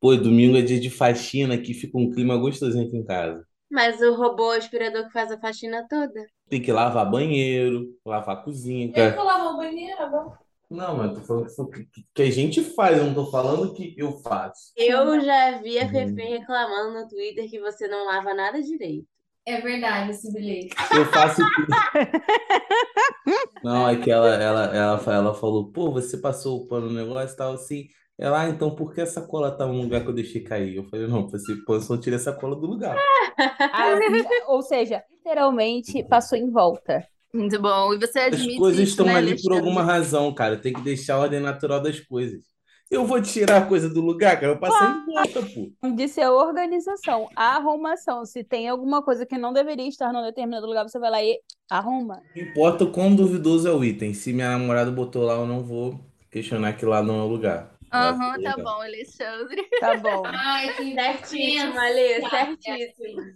[0.00, 3.44] Pô, domingo é dia de faxina, aqui fica um clima gostosinho aqui em casa.
[3.70, 6.26] Mas o robô aspirador que faz a faxina toda.
[6.48, 10.38] Tem que lavar banheiro, lavar a cozinha, Eu vou lavar o banheiro agora.
[10.70, 13.94] Não, mas tô falando que, que- que a gente faz, eu não tô falando que
[13.98, 14.72] eu faço.
[14.76, 15.90] Eu já vi a Uhum.
[15.90, 19.06] Fefe reclamando no Twitter que você não lava nada direito.
[19.46, 20.74] É verdade esse bilhete.
[20.94, 21.68] Eu faço tudo.
[23.62, 27.34] Não, é que ela, ela, ela, ela falou, pô, você passou o pano no negócio
[27.34, 27.88] e tal, assim.
[28.18, 30.76] Ela, ah, então por que essa cola tá no lugar que eu deixei cair?
[30.76, 33.04] Eu falei, não, você, pô, eu só tirei essa cola do lugar.
[33.72, 33.94] Ah,
[34.48, 37.06] ou seja, literalmente passou em volta.
[37.32, 37.94] Muito bom.
[37.94, 39.58] E você As admite coisas isso, estão né, ali por Alexandre?
[39.58, 40.56] alguma razão, cara.
[40.56, 42.40] Tem que deixar a ordem natural das coisas.
[42.90, 44.54] Eu vou tirar a coisa do lugar, cara.
[44.54, 45.70] Eu passei em volta, pô.
[45.94, 48.24] Disse a organização, a arrumação.
[48.24, 51.38] Se tem alguma coisa que não deveria estar num determinado lugar, você vai lá e
[51.70, 52.22] arruma.
[52.34, 54.14] Não importa o quão duvidoso é o item.
[54.14, 57.77] Se minha namorada botou lá, eu não vou questionar que lá não é o lugar.
[57.92, 58.56] Aham, tá lugar.
[58.56, 59.68] bom, Alexandre.
[59.80, 60.22] Tá bom.
[60.26, 63.34] Ai, que Certíssimo, Alê, Tá, certíssimo.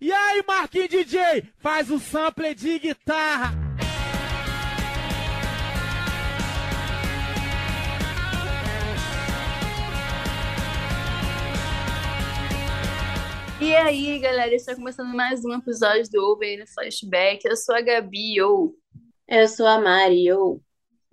[0.00, 3.52] E aí, Marquinhos DJ, faz o sample de guitarra.
[13.60, 17.40] E aí, galera, está começando mais um episódio do Over no Flashback.
[17.46, 18.74] Eu sou a Gabi, ou
[19.26, 20.60] Eu sou a Mari, eu.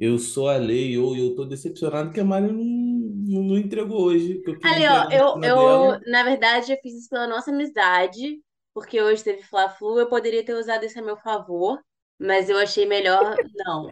[0.01, 4.01] Eu sou a Lei, eu, eu tô decepcionado que a Mari não, não, não entregou
[4.01, 4.39] hoje.
[4.39, 6.01] Que eu queria Ali, ó, eu, cima eu, dela.
[6.07, 8.41] na verdade, eu fiz isso pela nossa amizade,
[8.73, 11.79] porque hoje teve Fla-Flu, eu poderia ter usado isso a meu favor,
[12.19, 13.91] mas eu achei melhor não,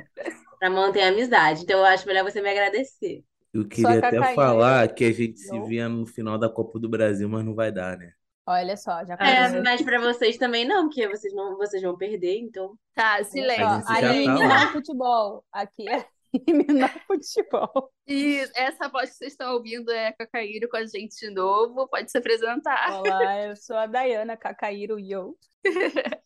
[0.57, 1.61] pra manter a amizade.
[1.61, 3.23] Então eu acho melhor você me agradecer.
[3.53, 5.65] Eu queria até falar que a gente se Não.
[5.67, 8.13] via no final da Copa do Brasil, mas não vai dar, né?
[8.51, 12.39] Olha só, já É, mas pra vocês também não, porque vocês não, vocês vão perder,
[12.39, 12.73] então.
[12.95, 13.85] tá, silêncio.
[13.85, 13.99] tá
[14.47, 14.63] lá.
[14.63, 15.45] é futebol.
[15.51, 17.91] Aqui é eliminar futebol.
[18.07, 21.87] E essa voz que vocês estão ouvindo é a Cacaíro com a gente de novo.
[21.89, 22.99] Pode se apresentar.
[22.99, 25.37] Olá, eu sou a Dayana Cacaíro e eu.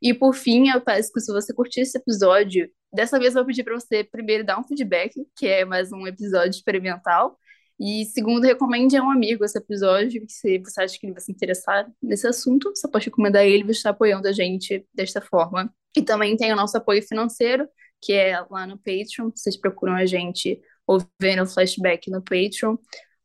[0.00, 3.46] e por fim, eu peço que se você curtir esse episódio, dessa vez eu vou
[3.46, 7.38] pedir para você primeiro dar um feedback, que é mais um episódio experimental,
[7.78, 11.30] e segundo, recomende a um amigo esse episódio, se você acha que ele vai se
[11.30, 15.72] interessar nesse assunto, você pode recomendar ele e estar apoiando a gente desta forma.
[15.94, 17.68] E também tem o nosso apoio financeiro,
[18.00, 22.76] que é lá no Patreon, vocês procuram a gente ouvindo o flashback no Patreon.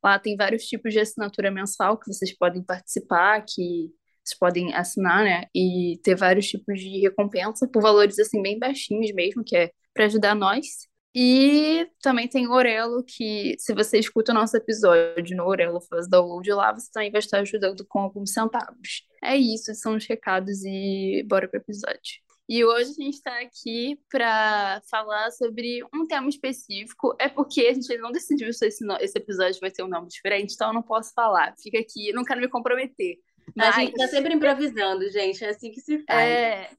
[0.03, 3.91] Lá tem vários tipos de assinatura mensal que vocês podem participar, que
[4.23, 5.45] vocês podem assinar, né?
[5.55, 10.05] E ter vários tipos de recompensa por valores assim bem baixinhos mesmo, que é para
[10.05, 10.90] ajudar nós.
[11.13, 16.07] E também tem o Orelo, que se você escuta o nosso episódio no Orelo, faz
[16.07, 19.05] download lá, você também vai estar ajudando com alguns centavos.
[19.21, 22.21] É isso, são os recados e bora pro episódio.
[22.47, 27.15] E hoje a gente está aqui para falar sobre um tema específico.
[27.19, 30.53] É porque a gente não decidiu se esse, esse episódio vai ter um nome diferente,
[30.53, 31.53] então eu não posso falar.
[31.61, 33.17] Fica aqui, não quero me comprometer.
[33.57, 36.29] A gente tá Mas- sempre improvisando, gente, é assim que se faz.
[36.29, 36.69] é,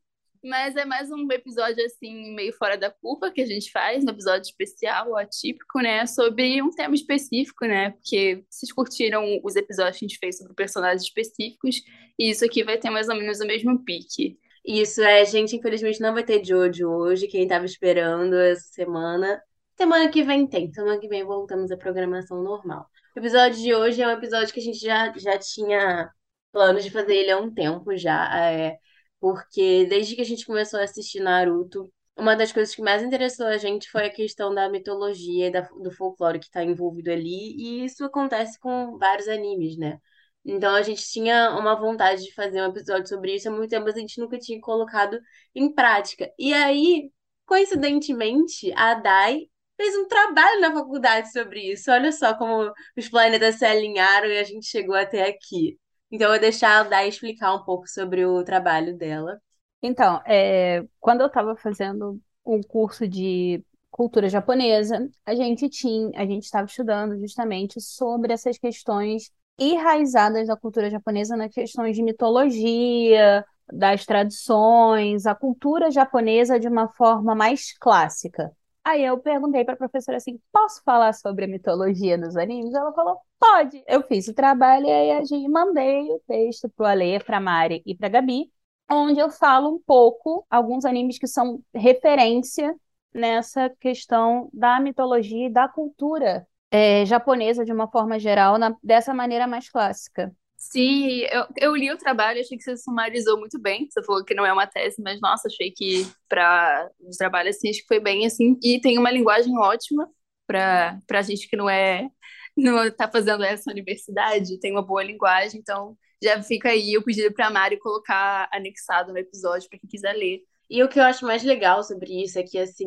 [0.43, 4.11] mas é mais um episódio assim, meio fora da curva que a gente faz, um
[4.11, 6.07] episódio especial, atípico, né?
[6.07, 7.91] Sobre um tema específico, né?
[7.91, 11.83] Porque vocês curtiram os episódios que a gente fez sobre personagens específicos,
[12.19, 14.39] e isso aqui vai ter mais ou menos o mesmo pique.
[14.65, 19.43] Isso é, gente, infelizmente não vai ter Jojo hoje, quem tava esperando essa semana.
[19.77, 22.87] Semana que vem tem, semana que vem voltamos à programação normal.
[23.17, 26.11] O episódio de hoje é um episódio que a gente já, já tinha
[26.53, 28.79] planos de fazer ele há um tempo já, é,
[29.23, 33.47] porque desde que a gente começou a assistir Naruto, uma das coisas que mais interessou
[33.47, 37.55] a gente foi a questão da mitologia e da- do folclore que está envolvido ali,
[37.57, 39.99] e isso acontece com vários animes, né?
[40.45, 43.85] Então a gente tinha uma vontade de fazer um episódio sobre isso há muito tempo,
[43.87, 45.21] mas a gente nunca tinha colocado
[45.55, 46.31] em prática.
[46.39, 47.11] E aí,
[47.47, 49.43] coincidentemente, a Dai
[49.77, 51.91] fez um trabalho na faculdade sobre isso.
[51.93, 55.79] Olha só como os planetas se alinharam e a gente chegou até aqui.
[56.13, 59.41] Então eu vou deixar a Dai explicar um pouco sobre o trabalho dela.
[59.83, 66.27] Então, é, quando eu estava fazendo um curso de cultura japonesa, a gente tinha, a
[66.27, 73.45] gente estava estudando justamente sobre essas questões enraizadas da cultura japonesa nas questões de mitologia,
[73.73, 78.53] das tradições, a cultura japonesa de uma forma mais clássica.
[78.85, 82.75] Aí eu perguntei para a professora assim: posso falar sobre a mitologia dos animes?
[82.75, 83.83] Ela falou: pode.
[83.87, 87.41] Eu fiz o trabalho e aí a gente mandei o texto para o Ale, para
[87.41, 88.51] Mari e para Gabi,
[88.91, 92.75] onde eu falo um pouco alguns animes que são referência
[93.15, 99.13] nessa questão da mitologia e da cultura é, japonesa de uma forma geral, na, dessa
[99.15, 100.35] maneira mais clássica.
[100.65, 103.89] Sim, eu, eu li o trabalho, achei que você sumarizou muito bem.
[103.91, 107.69] Você falou que não é uma tese, mas nossa, achei que para o trabalho assim,
[107.69, 108.57] acho que foi bem assim.
[108.63, 110.09] E tem uma linguagem ótima
[110.47, 112.09] para para gente que não é
[112.57, 117.35] não está fazendo essa universidade, tem uma boa linguagem, então já fica aí o pedido
[117.35, 120.41] para a Mari colocar anexado no episódio para quem quiser ler.
[120.71, 122.87] E o que eu acho mais legal sobre isso é que, assim,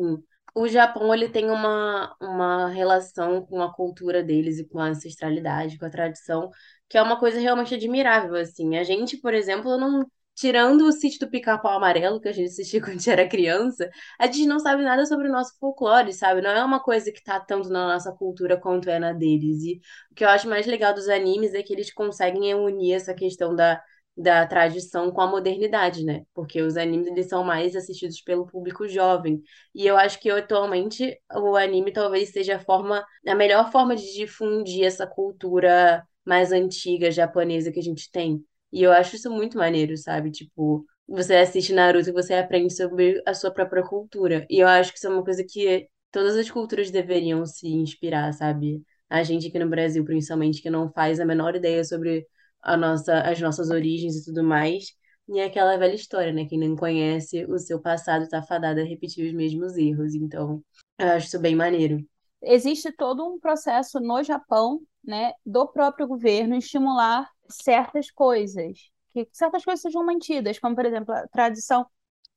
[0.54, 5.78] o Japão ele tem uma, uma relação com a cultura deles e com a ancestralidade,
[5.78, 6.50] com a tradição,
[6.88, 8.76] que é uma coisa realmente admirável, assim.
[8.76, 12.80] A gente, por exemplo, não tirando o sítio do Pica-Pau Amarelo, que a gente assistia
[12.82, 16.42] quando a gente era criança, a gente não sabe nada sobre o nosso folclore, sabe?
[16.42, 19.62] Não é uma coisa que tá tanto na nossa cultura quanto é na deles.
[19.62, 19.80] E
[20.10, 23.54] o que eu acho mais legal dos animes é que eles conseguem unir essa questão
[23.54, 23.80] da
[24.16, 26.24] da tradição com a modernidade, né?
[26.32, 29.42] Porque os animes eles são mais assistidos pelo público jovem.
[29.74, 34.14] E eu acho que atualmente o anime talvez seja a forma, a melhor forma de
[34.14, 38.44] difundir essa cultura mais antiga japonesa que a gente tem.
[38.72, 40.30] E eu acho isso muito maneiro, sabe?
[40.30, 44.46] Tipo, você assiste Naruto e você aprende sobre a sua própria cultura.
[44.50, 48.32] E eu acho que isso é uma coisa que todas as culturas deveriam se inspirar,
[48.32, 48.82] sabe?
[49.08, 52.26] A gente aqui no Brasil, principalmente, que não faz a menor ideia sobre
[52.60, 54.86] a nossa, as nossas origens e tudo mais.
[55.28, 56.44] E é aquela velha história, né?
[56.44, 60.14] Quem não conhece o seu passado está fadado a repetir os mesmos erros.
[60.14, 60.62] Então,
[60.98, 62.04] eu acho isso bem maneiro.
[62.42, 69.64] Existe todo um processo no Japão, né, do próprio governo estimular certas coisas, que certas
[69.64, 71.86] coisas sejam mantidas, como, por exemplo, a tradição.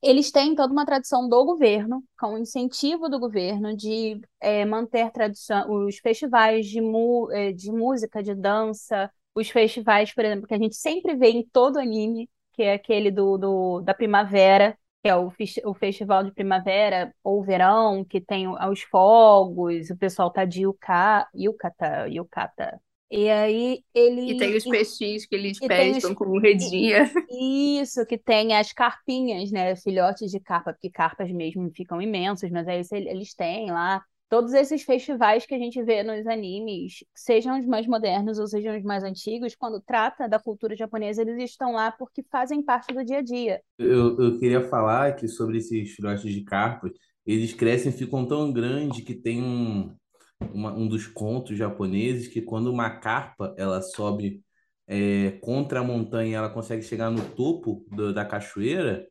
[0.02, 5.10] Eles têm toda uma tradição do governo, com o incentivo do governo de é, manter
[5.10, 10.54] tradição, os festivais de, mu, é, de música, de dança, os festivais, por exemplo, que
[10.54, 15.08] a gente sempre vê em todo anime, que é aquele do, do da primavera, que
[15.08, 15.32] é o,
[15.64, 21.28] o festival de primavera ou verão, que tem os fogos, o pessoal tá de yuka,
[21.34, 22.80] yukata, yukata.
[23.10, 24.32] E aí ele.
[24.32, 26.16] E tem os peixinhos que eles pescam os...
[26.16, 27.10] como redinha.
[27.28, 29.74] Isso, que tem as carpinhas, né?
[29.74, 34.00] Filhotes de carpa, porque carpas mesmo ficam imensos, mas aí eles têm lá
[34.30, 38.78] todos esses festivais que a gente vê nos animes, sejam os mais modernos ou sejam
[38.78, 43.04] os mais antigos, quando trata da cultura japonesa, eles estão lá porque fazem parte do
[43.04, 43.60] dia a dia.
[43.76, 46.92] Eu, eu queria falar que sobre esses filhotes de carpas,
[47.26, 49.92] eles crescem e ficam tão grandes que tem um,
[50.54, 54.44] uma, um dos contos japoneses que quando uma carpa ela sobe
[54.86, 59.04] é, contra a montanha, ela consegue chegar no topo do, da cachoeira,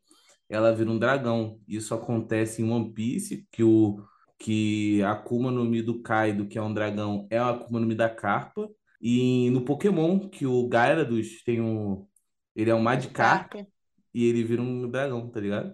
[0.48, 1.60] ela vira um dragão.
[1.68, 4.02] Isso acontece em One Piece, que o
[4.40, 7.86] que a Akuma no Mi do Kaido, que é um dragão, é a Akuma no
[7.86, 8.70] Mi da Carpa.
[9.02, 12.06] E no Pokémon, que o Gyarados tem um...
[12.56, 13.54] Ele é um Magikarp
[14.14, 15.74] e ele vira um dragão, tá ligado?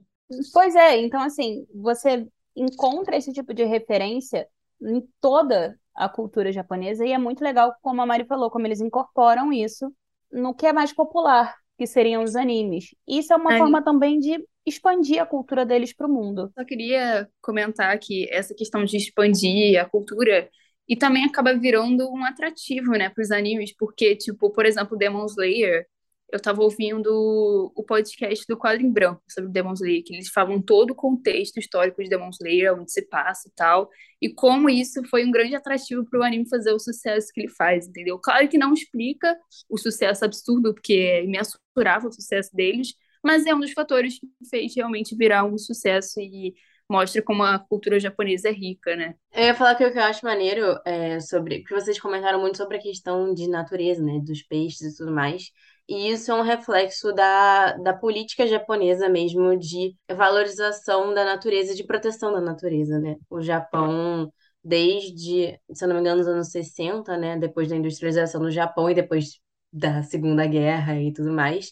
[0.54, 4.48] Pois é, então assim, você encontra esse tipo de referência
[4.82, 8.82] em toda a cultura japonesa e é muito legal, como a Mari falou, como eles
[8.82, 9.92] incorporam isso
[10.32, 12.96] no que é mais popular, que seriam os animes.
[13.08, 13.58] Isso é uma Ai.
[13.58, 16.52] forma também de expandir a cultura deles para o mundo.
[16.58, 20.50] Só queria comentar que essa questão de expandir a cultura
[20.88, 25.26] e também acaba virando um atrativo, né, para os animes, porque, tipo, por exemplo, Demon
[25.26, 25.86] Slayer,
[26.32, 30.62] eu estava ouvindo o podcast do Quadro em Branco sobre Demon Slayer, que eles falam
[30.62, 33.90] todo o contexto histórico de Demon Slayer, onde se passa e tal,
[34.22, 37.50] e como isso foi um grande atrativo para o anime fazer o sucesso que ele
[37.50, 38.20] faz, entendeu?
[38.20, 39.38] Claro que não explica
[39.70, 44.28] o sucesso absurdo, porque é imensurável o sucesso deles, mas é um dos fatores que
[44.50, 46.54] fez realmente virar um sucesso e
[46.90, 49.16] mostra como a cultura japonesa é rica, né?
[49.34, 51.60] Eu ia falar que o que eu acho maneiro é sobre.
[51.60, 54.20] Porque vocês comentaram muito sobre a questão de natureza, né?
[54.24, 55.52] Dos peixes e tudo mais.
[55.88, 61.84] E isso é um reflexo da, da política japonesa mesmo de valorização da natureza, de
[61.86, 63.16] proteção da natureza, né?
[63.30, 64.32] O Japão,
[64.64, 67.38] desde, se não me engano, nos anos 60, né?
[67.38, 69.40] Depois da industrialização do Japão e depois
[69.72, 71.72] da Segunda Guerra e tudo mais,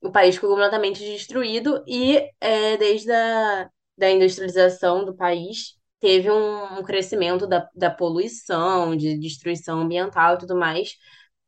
[0.00, 6.78] o país ficou completamente destruído e é, desde a da industrialização do país teve um,
[6.78, 10.94] um crescimento da, da poluição, de destruição ambiental e tudo mais,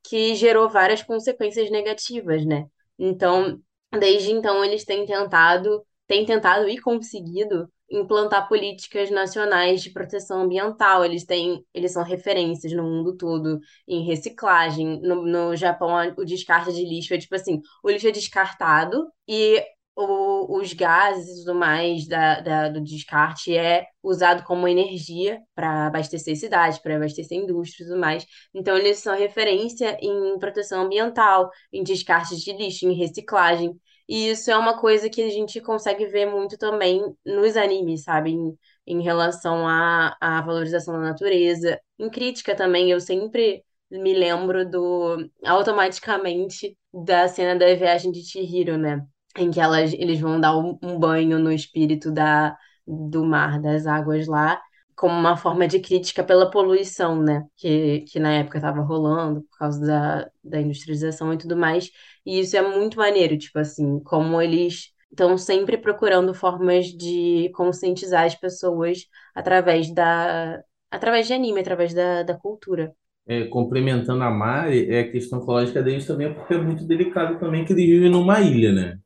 [0.04, 2.66] que gerou várias consequências negativas, né?
[2.98, 3.60] Então,
[3.98, 11.04] desde então, eles têm tentado, têm tentado e conseguido implantar políticas nacionais de proteção ambiental.
[11.04, 15.00] Eles têm, eles são referências no mundo todo em reciclagem.
[15.02, 19.62] No, no Japão, o descarte de lixo é tipo assim, o lixo é descartado e
[19.94, 25.86] o- os gases e tudo mais da, da- do descarte é usado como energia para
[25.86, 28.26] abastecer cidades, para abastecer indústrias e tudo mais.
[28.54, 33.78] Então, eles são referência em proteção ambiental, em descarte de lixo, em reciclagem.
[34.08, 38.30] E isso é uma coisa que a gente consegue ver muito também nos animes, sabe?
[38.32, 38.56] Em,
[38.86, 41.80] em relação à, à valorização da natureza.
[41.98, 48.76] Em crítica também, eu sempre me lembro do automaticamente da cena da viagem de Chihiro,
[48.78, 49.06] né?
[49.36, 53.86] Em que elas, eles vão dar um, um banho no espírito da, do mar, das
[53.86, 54.60] águas lá,
[54.94, 57.44] como uma forma de crítica pela poluição, né?
[57.56, 61.90] Que, que na época estava rolando por causa da, da industrialização e tudo mais.
[62.24, 68.24] E isso é muito maneiro, tipo assim, como eles estão sempre procurando formas de conscientizar
[68.24, 72.94] as pessoas através da, através de anime, através da, da cultura.
[73.26, 77.64] É, complementando a Mari, é a questão ecológica deles também, porque é muito delicado também
[77.64, 78.98] que eles vivem numa ilha, né?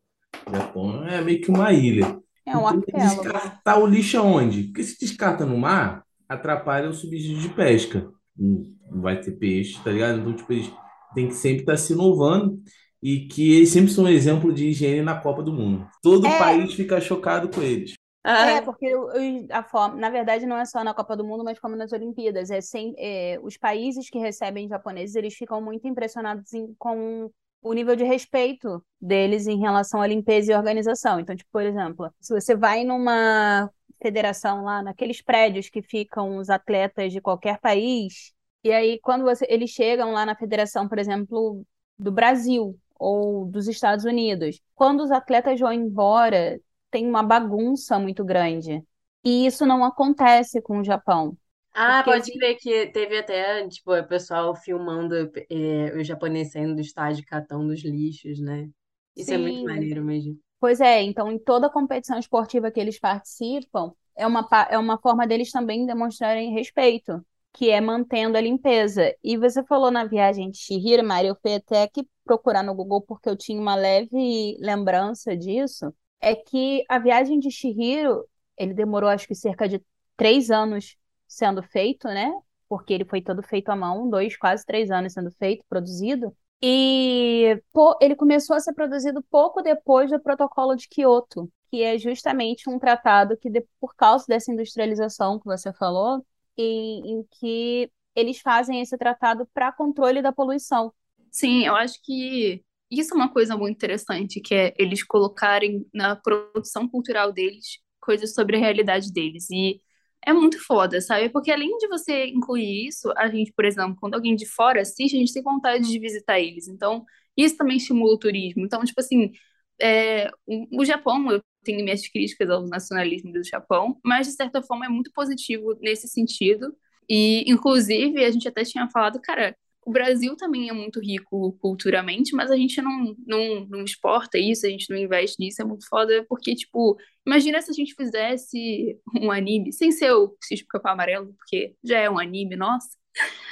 [0.47, 2.05] O Japão é meio que uma ilha.
[2.45, 3.23] É um Então, arquipélago.
[3.23, 4.65] descartar o lixo aonde?
[4.65, 8.09] Porque se descarta no mar, atrapalha o subsídio de pesca.
[8.37, 10.21] Não vai ter peixe, tá ligado?
[10.21, 10.71] Então, tipo, eles
[11.15, 12.61] têm que sempre estar se inovando
[13.03, 15.89] e que eles sempre são um exemplo de higiene na Copa do Mundo.
[16.03, 16.39] Todo É.
[16.39, 17.95] país fica chocado com eles.
[18.25, 21.25] É, Ah, porque o- o- a forma, na verdade, não é só na Copa do
[21.25, 22.51] Mundo, mas como nas Olimpíadas.
[22.51, 27.31] É sem, é, os países que recebem japoneses, eles ficam muito impressionados em- com
[27.69, 31.21] o nível de respeito deles em relação à limpeza e organização.
[31.21, 33.71] Então, tipo, por exemplo, se você vai numa
[34.03, 38.33] federação lá, naqueles prédios que ficam os atletas de qualquer país,
[38.63, 41.65] e aí quando você- eles chegam lá na federação, por exemplo,
[41.99, 48.25] do Brasil ou dos Estados Unidos, quando os atletas vão embora tem uma bagunça muito
[48.25, 48.83] grande.
[49.25, 51.37] E isso não acontece com o Japão.
[51.79, 55.15] Ah, Porque pode crer que teve até, tipo, o pessoal filmando
[55.51, 58.71] eh, os japoneses saindo do estádio catando os lixos, né?
[59.15, 59.65] Isso é muito Sim.
[59.65, 60.41] maneiro mesmo.
[60.61, 64.99] Pois é, então em toda competição esportiva que eles participam, é uma, pa- é uma
[64.99, 69.15] forma deles também demonstrarem respeito, que é mantendo a limpeza.
[69.25, 73.03] E você falou na viagem de Chihiro, Mari, eu fui até aqui procurar no Google
[73.03, 75.95] porque eu tinha uma leve lembrança disso.
[76.21, 78.27] É que a viagem de Chihiro,
[78.59, 79.83] ele demorou acho que cerca de
[80.17, 82.33] três anos sendo feito, né?
[82.69, 86.35] Porque ele foi todo feito à mão, dois, quase três anos sendo feito, produzido.
[86.63, 87.61] E
[88.01, 92.79] ele começou a ser produzido pouco depois do Protocolo de Kyoto, que é justamente um
[92.79, 96.25] tratado que, por causa dessa industrialização que você falou,
[96.57, 100.93] em, em que eles fazem esse tratado para controle da poluição.
[101.31, 106.17] Sim, eu acho que isso é uma coisa muito interessante, que é eles colocarem na
[106.17, 109.51] produção cultural deles coisas sobre a realidade deles.
[109.51, 109.81] E
[110.25, 111.29] é muito foda, sabe?
[111.31, 115.17] Porque além de você incluir isso, a gente, por exemplo, quando alguém de fora assiste,
[115.17, 116.69] a gente tem vontade de visitar eles.
[116.69, 117.05] Então,
[117.37, 118.65] isso também estimula o turismo.
[118.65, 119.33] Então, tipo assim,
[119.81, 124.63] é, o, o Japão, eu tenho minhas críticas ao nacionalismo do Japão, mas de certa
[124.63, 126.75] forma é muito positivo nesse sentido.
[127.09, 132.35] E, inclusive, a gente até tinha falado, cara, o Brasil também é muito rico culturalmente,
[132.35, 135.89] mas a gente não, não, não exporta isso, a gente não investe nisso, é muito
[135.89, 140.93] foda, porque, tipo, imagina se a gente fizesse um anime, sem ser o Cisne Capão
[140.93, 142.89] Amarelo, porque já é um anime, nossa,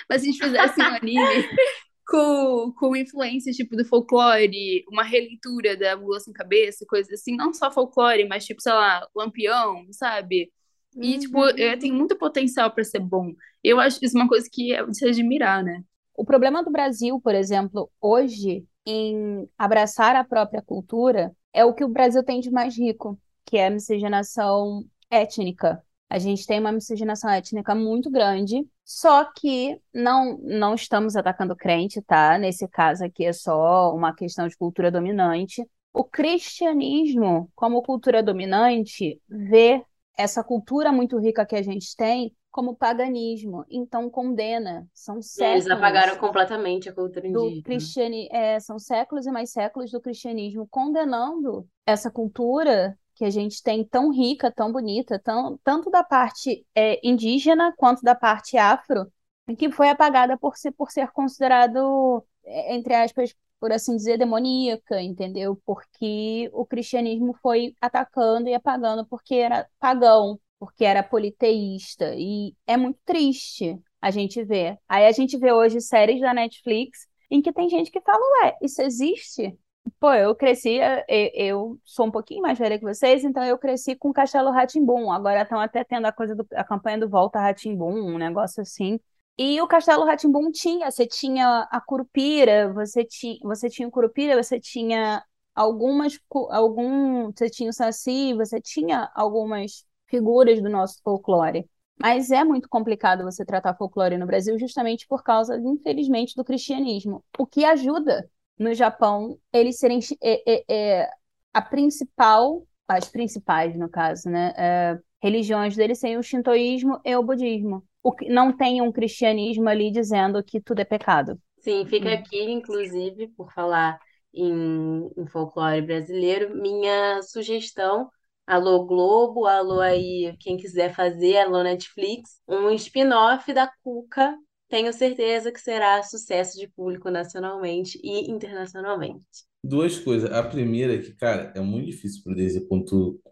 [0.08, 1.20] mas se a gente fizesse um anime
[2.06, 7.52] com, com influências, tipo, do folclore, uma releitura da Mula Sem Cabeça, coisas assim, não
[7.54, 10.52] só folclore, mas, tipo, sei lá, Lampião, sabe?
[11.00, 11.48] E, tipo, Uhum.
[11.56, 13.32] é, tem muito potencial para ser bom.
[13.62, 15.82] Eu acho isso uma coisa que é de se admirar, né?
[16.14, 21.84] O problema do Brasil, por exemplo, hoje, em abraçar a própria cultura, é o que
[21.84, 25.82] o Brasil tem de mais rico, que é a miscigenação étnica.
[26.08, 32.00] A gente tem uma miscigenação étnica muito grande, só que não, não estamos atacando crente,
[32.02, 32.38] tá?
[32.38, 35.66] Nesse caso aqui é só uma questão de cultura dominante.
[35.92, 39.82] O cristianismo, como cultura dominante, vê
[40.16, 44.88] essa cultura muito rica que a gente tem como paganismo, então condena.
[44.94, 47.64] São Eles séculos apagaram completamente a cultura do indígena.
[47.64, 48.30] cristianismo,
[48.60, 54.08] são séculos e mais séculos do cristianismo condenando essa cultura que a gente tem tão
[54.12, 59.12] rica, tão bonita, tão, tanto da parte é, indígena quanto da parte afro,
[59.58, 65.02] que foi apagada por ser, por ser considerado, é, entre aspas, por assim dizer, demoníaca,
[65.02, 65.60] entendeu?
[65.66, 72.14] Porque o cristianismo foi atacando e apagando porque era pagão, porque era politeísta.
[72.16, 74.78] E é muito triste a gente ver.
[74.88, 78.56] Aí a gente vê hoje séries da Netflix em que tem gente que fala, ué,
[78.62, 79.58] isso existe?
[80.00, 80.78] Pô, eu cresci,
[81.08, 84.66] eu, eu sou um pouquinho mais velha que vocês, então eu cresci com Castelo rá
[85.12, 88.98] Agora estão até tendo a coisa do, a campanha do Volta rá um negócio assim.
[89.36, 94.42] E o Castelo rá tinha, você tinha a Curupira, você tinha, você tinha o Curupira,
[94.42, 95.22] você tinha
[95.54, 96.18] algumas,
[96.50, 101.68] algum, você tinha o Saci, você tinha algumas figuras do nosso folclore.
[102.00, 107.24] Mas é muito complicado você tratar folclore no Brasil justamente por causa, infelizmente, do cristianismo.
[107.36, 108.28] O que ajuda
[108.58, 110.64] no Japão eles serem é, é,
[111.02, 111.10] é,
[111.52, 114.52] a principal, as principais, no caso, né?
[114.56, 117.84] é, religiões deles serem o shintoísmo e o budismo.
[118.02, 121.40] O que não tem um cristianismo ali dizendo que tudo é pecado.
[121.60, 122.14] Sim, fica Hum.
[122.14, 123.98] aqui, inclusive, por falar
[124.32, 128.10] em, em folclore brasileiro, minha sugestão,
[128.46, 134.34] alô Globo, alô aí, quem quiser fazer, alô Netflix, um spin-off da Cuca,
[134.68, 139.24] tenho certeza que será sucesso de público nacionalmente e internacionalmente.
[139.62, 140.30] Duas coisas.
[140.30, 142.66] A primeira é que, cara, é muito difícil produzir,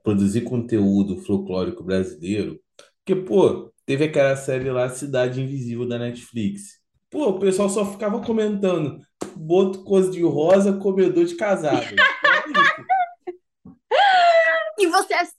[0.02, 2.59] produzir conteúdo folclórico brasileiro.
[3.04, 6.81] Porque, pô, teve aquela série lá, Cidade Invisível, da Netflix.
[7.11, 8.99] Pô, o pessoal só ficava comentando.
[9.37, 11.95] Boto coisa de rosa, comedor de casado.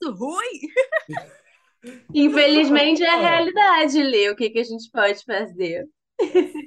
[0.04, 0.60] isso ruim?
[2.14, 4.30] Infelizmente é a realidade, Lê.
[4.30, 5.86] O que que a gente pode fazer?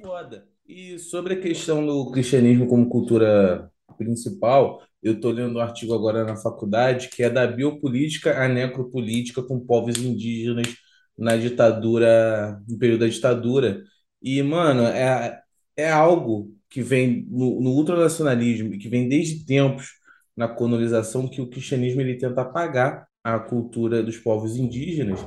[0.04, 0.48] Foda.
[0.68, 6.24] E sobre a questão do cristianismo como cultura principal, eu estou lendo um artigo agora
[6.24, 10.76] na faculdade que é da biopolítica à necropolítica com povos indígenas
[11.18, 13.82] na ditadura, no período da ditadura.
[14.22, 15.42] E, mano, é,
[15.76, 19.94] é algo que vem no, no ultranacionalismo e que vem desde tempos
[20.36, 25.20] na colonização que o cristianismo ele tenta apagar a cultura dos povos indígenas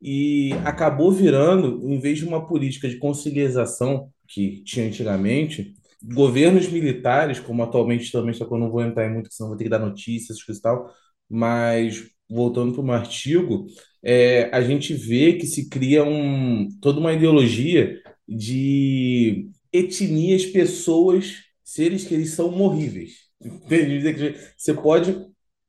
[0.00, 5.72] e acabou virando, em vez de uma política de conciliação que tinha antigamente,
[6.04, 9.56] governos militares, como atualmente também, só que eu não vou entrar em muito, senão vou
[9.56, 10.92] ter que dar notícias, e tal,
[11.30, 13.66] mas voltando para um artigo,
[14.02, 17.98] é, a gente vê que se cria um, toda uma ideologia
[18.28, 23.26] de etnias, pessoas, seres que eles são morríveis.
[24.56, 25.16] Você pode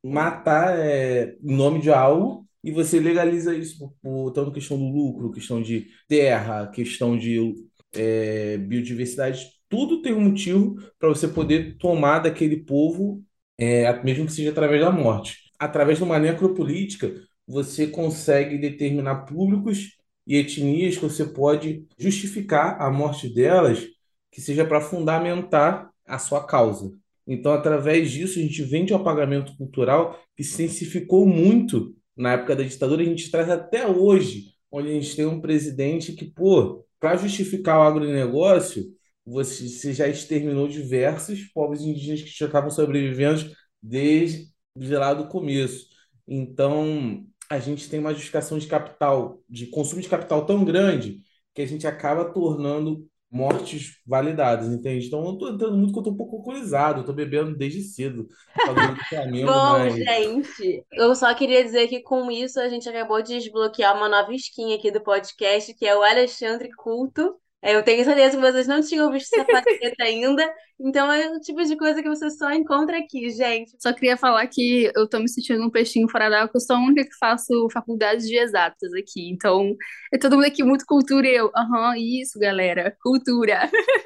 [0.02, 3.94] matar é, em nome de algo e você legaliza isso
[4.34, 7.54] tanto questão do lucro, questão de terra, questão de
[7.92, 13.22] é, biodiversidade, tudo tem um motivo para você poder tomar daquele povo,
[13.58, 15.36] é, mesmo que seja através da morte.
[15.58, 17.14] Através de uma necropolítica,
[17.46, 23.86] você consegue determinar públicos e etnias que você pode justificar a morte delas,
[24.30, 26.92] que seja para fundamentar a sua causa.
[27.28, 32.56] Então, através disso, a gente vende o apagamento cultural que se intensificou muito na época
[32.56, 36.84] da ditadura, a gente traz até hoje, onde a gente tem um presidente que, pô,
[36.98, 38.84] para justificar o agronegócio,
[39.24, 45.86] você, você já exterminou diversos povos indígenas que já estavam sobrevivendo desde lá do começo.
[46.26, 51.22] Então, a gente tem uma justificação de capital, de consumo de capital tão grande
[51.54, 55.06] que a gente acaba tornando mortes validadas, entende?
[55.06, 57.82] Então, eu tô entrando muito que eu tô um pouco alcoolizado, eu tô bebendo desde
[57.82, 58.98] cedo, Flamengo,
[59.46, 63.96] Bom, mas gente, eu só queria dizer que com isso a gente acabou de desbloquear
[63.96, 67.38] uma nova skin aqui do podcast, que é o Alexandre Culto.
[67.62, 70.48] É, Eu tenho certeza que vocês não tinham visto essa faceta ainda,
[70.80, 73.72] então é o tipo de coisa que você só encontra aqui, gente.
[73.80, 76.78] Só queria falar que eu tô me sentindo um peixinho fora d'água, eu sou a
[76.80, 79.28] única que faço faculdade de exatas aqui.
[79.30, 79.74] Então,
[80.12, 83.68] é todo mundo aqui muito cultura e eu, aham, isso, galera, cultura.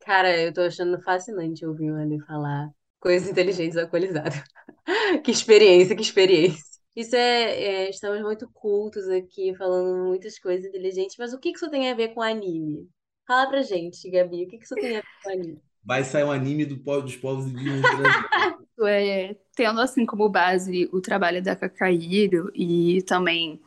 [0.00, 4.42] Cara, eu tô achando fascinante ouvir o Andy falar coisas inteligentes alcoolizadas.
[5.24, 6.81] Que experiência, que experiência.
[6.96, 11.56] Isso é, é, estamos muito cultos aqui, falando muitas coisas inteligentes, mas o que que
[11.58, 12.88] isso tem a ver com anime?
[13.26, 15.62] Fala pra gente, Gabi, o que que isso tem a ver com anime?
[15.84, 18.28] vai sair um anime do, po- dos povos indígenas brasileiros.
[18.84, 23.60] É, tendo assim como base o trabalho da Kakairo e também.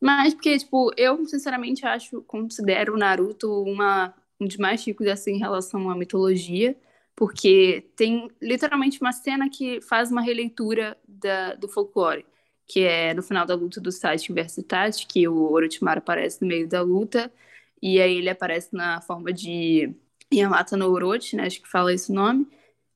[0.00, 5.32] Mas porque, tipo, eu sinceramente acho, considero o Naruto uma, um dos mais ricos assim
[5.34, 6.76] em relação à mitologia,
[7.16, 12.26] porque tem literalmente uma cena que faz uma releitura da, do folclore,
[12.68, 13.90] que é no final da luta do
[14.30, 17.32] versus Itachi, que o Orochimaru aparece no meio da luta,
[17.82, 19.94] e aí ele aparece na forma de
[20.32, 21.46] Yamato no Orochi, né?
[21.46, 22.46] Acho que fala esse nome.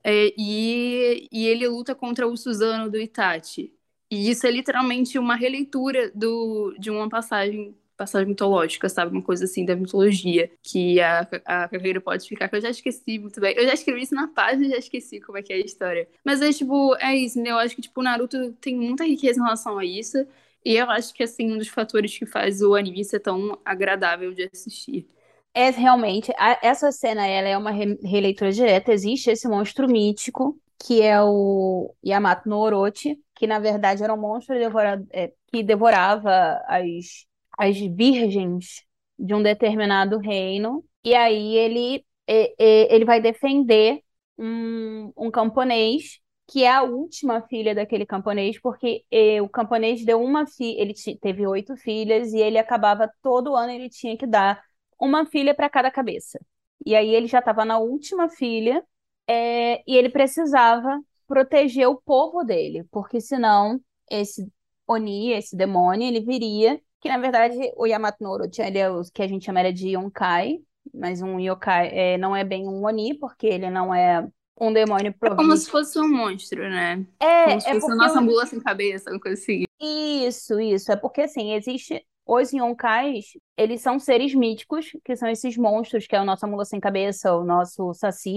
[0.04, 3.72] É, e, e ele luta contra o Suzano do Itachi.
[4.11, 9.12] E isso é literalmente uma releitura do, de uma passagem, passagem mitológica, sabe?
[9.12, 13.18] Uma coisa assim da mitologia, que a, a carreira pode ficar, que eu já esqueci
[13.18, 13.54] muito bem.
[13.56, 16.08] Eu já escrevi isso na página e já esqueci como é que é a história.
[16.24, 17.50] Mas é tipo, é isso, né?
[17.50, 20.18] Eu acho que tipo, o Naruto tem muita riqueza em relação a isso.
[20.64, 24.32] E eu acho que assim, um dos fatores que faz o anime ser tão agradável
[24.32, 25.06] de assistir.
[25.54, 28.92] É realmente, a- essa cena ela é uma re- releitura direta.
[28.92, 34.16] Existe esse monstro mítico, que é o Yamato no Orochi, que na verdade era um
[34.20, 36.30] monstro devora- é, que devorava
[36.66, 37.26] as,
[37.58, 38.84] as virgens
[39.18, 40.84] de um determinado reino.
[41.04, 44.02] E aí ele, é, é, ele vai defender
[44.38, 49.04] um, um camponês que é a última filha daquele camponês, porque
[49.42, 53.88] o camponês deu uma filha, ele teve oito filhas e ele acabava todo ano ele
[53.88, 54.62] tinha que dar
[55.00, 56.38] uma filha para cada cabeça.
[56.84, 58.84] E aí ele já estava na última filha,
[59.28, 64.46] eh, e ele precisava proteger o povo dele, porque senão esse
[64.86, 69.02] Oni, esse demônio, ele viria, que na verdade o Yamato no Orochi, ele é o
[69.12, 70.60] que a gente chama ele de Yonkai,
[70.94, 74.28] mas um yokai eh, não é bem um Oni, porque ele não é
[74.60, 75.56] um demônio É como provido.
[75.56, 77.06] se fosse um monstro, né?
[77.20, 79.64] É, Como se é fosse a porque nossa mula sem cabeça, uma coisa assim.
[79.80, 80.92] Isso, isso.
[80.92, 82.04] É porque, assim, existe...
[82.24, 86.64] Os yonkais, eles são seres míticos, que são esses monstros, que é o nosso mula
[86.64, 88.30] sem cabeça, o nosso saci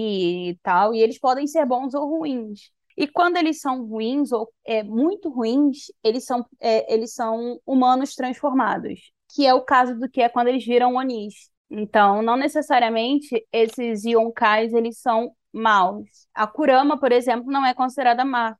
[0.49, 2.71] e tal, e eles podem ser bons ou ruins.
[2.97, 8.15] E quando eles são ruins, ou é, muito ruins, eles são, é, eles são humanos
[8.15, 11.49] transformados, que é o caso do que é quando eles viram onis.
[11.69, 16.07] Então, não necessariamente esses yonkais, eles são maus.
[16.33, 18.55] A Kurama, por exemplo, não é considerada má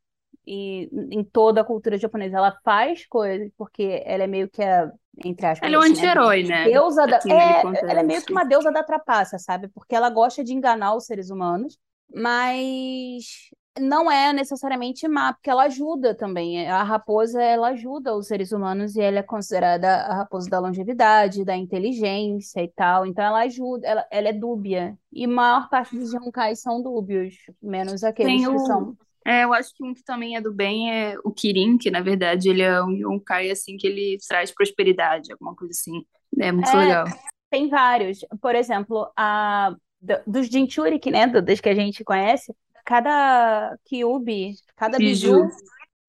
[0.48, 4.92] e em toda a cultura japonesa ela faz coisas porque ela é meio que a,
[5.24, 6.64] entre aspas, Ela é um assim, né, anti-herói, né?
[6.66, 9.70] deusa da, é, ela é meio que uma deusa da trapaça, sabe?
[9.70, 11.78] Porque ela gosta de enganar os seres humanos,
[12.14, 16.68] mas não é necessariamente má, porque ela ajuda também.
[16.70, 21.44] A raposa, ela ajuda os seres humanos e ela é considerada a raposa da longevidade,
[21.46, 23.06] da inteligência e tal.
[23.06, 24.98] Então ela ajuda, ela, ela é dúbia.
[25.12, 28.96] E a maior parte dos yonkais são dúbios, menos aqueles Tem que o- são
[29.28, 32.00] É, eu acho que um que também é do bem é o Kirin, que na
[32.00, 36.06] verdade ele é um Yonkai, assim, que ele traz prosperidade, alguma coisa assim.
[36.40, 37.08] É muito É, legal.
[37.50, 38.20] Tem vários.
[38.42, 41.28] Por exemplo, a, do- dos Jinchuriki, né?
[41.28, 42.54] Dos que a gente conhece,
[42.86, 45.50] cada Kyubi, cada Biju.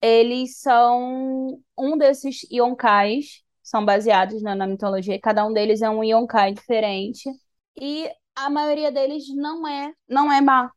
[0.01, 5.89] eles são um desses yonkais, são baseados na, na mitologia, e cada um deles é
[5.89, 7.29] um yonkai diferente.
[7.79, 10.71] E a maioria deles não é, não é má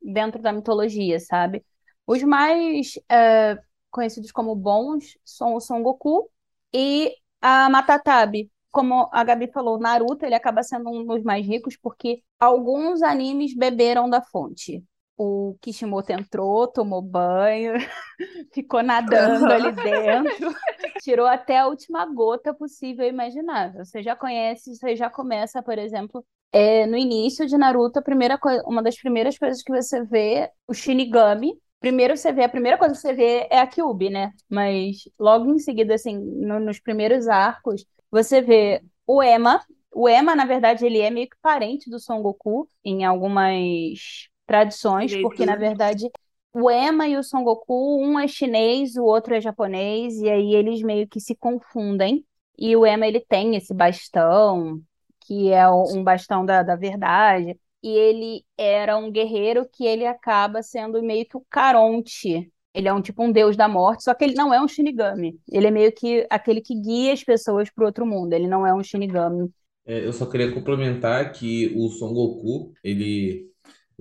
[0.00, 1.64] dentro da mitologia, sabe?
[2.06, 3.58] Os mais eh,
[3.90, 6.30] conhecidos como bons são o Son Goku
[6.72, 8.50] e a Matatabi.
[8.70, 13.54] Como a Gabi falou, Naruto ele acaba sendo um dos mais ricos porque alguns animes
[13.54, 14.84] beberam da fonte.
[15.22, 17.74] O Kishimoto entrou, tomou banho,
[18.52, 20.50] ficou nadando ali dentro,
[20.98, 23.84] tirou até a última gota possível e imaginável.
[23.84, 28.38] Você já conhece, você já começa, por exemplo, é, no início de Naruto, a primeira
[28.66, 31.52] uma das primeiras coisas que você vê, o Shinigami.
[31.80, 34.32] Primeiro você vê, a primeira coisa que você vê é a Kyuubi, né?
[34.48, 39.62] Mas logo em seguida, assim, no- nos primeiros arcos, você vê o Ema.
[39.94, 45.14] O Ema, na verdade, ele é meio que parente do Son Goku em algumas tradições,
[45.16, 45.68] porque na Leitura.
[45.68, 46.10] verdade
[46.52, 50.54] o Ema e o Son Goku, um é chinês, o outro é japonês, e aí
[50.54, 52.24] eles meio que se confundem.
[52.58, 54.80] E o Ema, ele tem esse bastão,
[55.20, 60.62] que é um bastão da, da verdade, e ele era um guerreiro que ele acaba
[60.62, 62.52] sendo meio que o Caronte.
[62.74, 65.38] Ele é um tipo um deus da morte, só que ele não é um Shinigami.
[65.50, 68.32] Ele é meio que aquele que guia as pessoas para o outro mundo.
[68.32, 69.50] Ele não é um Shinigami.
[69.84, 73.49] É, eu só queria complementar que o Son Goku, ele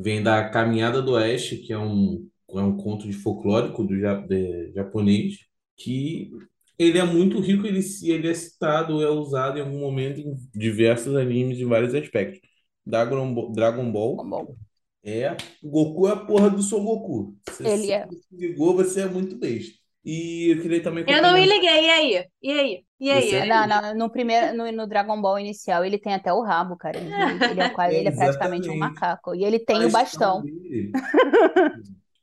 [0.01, 3.95] vem da Caminhada do Oeste, que é um, é um conto de folclórico do
[4.27, 5.37] de- japonês,
[5.77, 6.31] que
[6.77, 10.35] ele é muito rico, ele, se- ele é citado, é usado em algum momento em
[10.55, 12.39] diversos animes, em vários aspectos.
[12.85, 14.57] Dragon Ball, Dragon Ball
[15.03, 15.35] é...
[15.63, 17.37] O Goku é a porra do Son Goku.
[17.51, 18.07] Se Ele você é.
[18.31, 19.78] ligou, você é muito besta.
[20.03, 22.25] E eu queria também Eu não me liguei, e aí?
[22.41, 22.85] E aí?
[22.99, 23.33] E aí?
[23.33, 26.77] Você- não, não, no primeiro, no, no Dragon Ball inicial, ele tem até o rabo,
[26.77, 26.97] cara.
[26.99, 29.33] Ele, ele é quase, ele é praticamente um macaco.
[29.35, 30.43] E ele tem o bastão.
[30.43, 30.93] dele-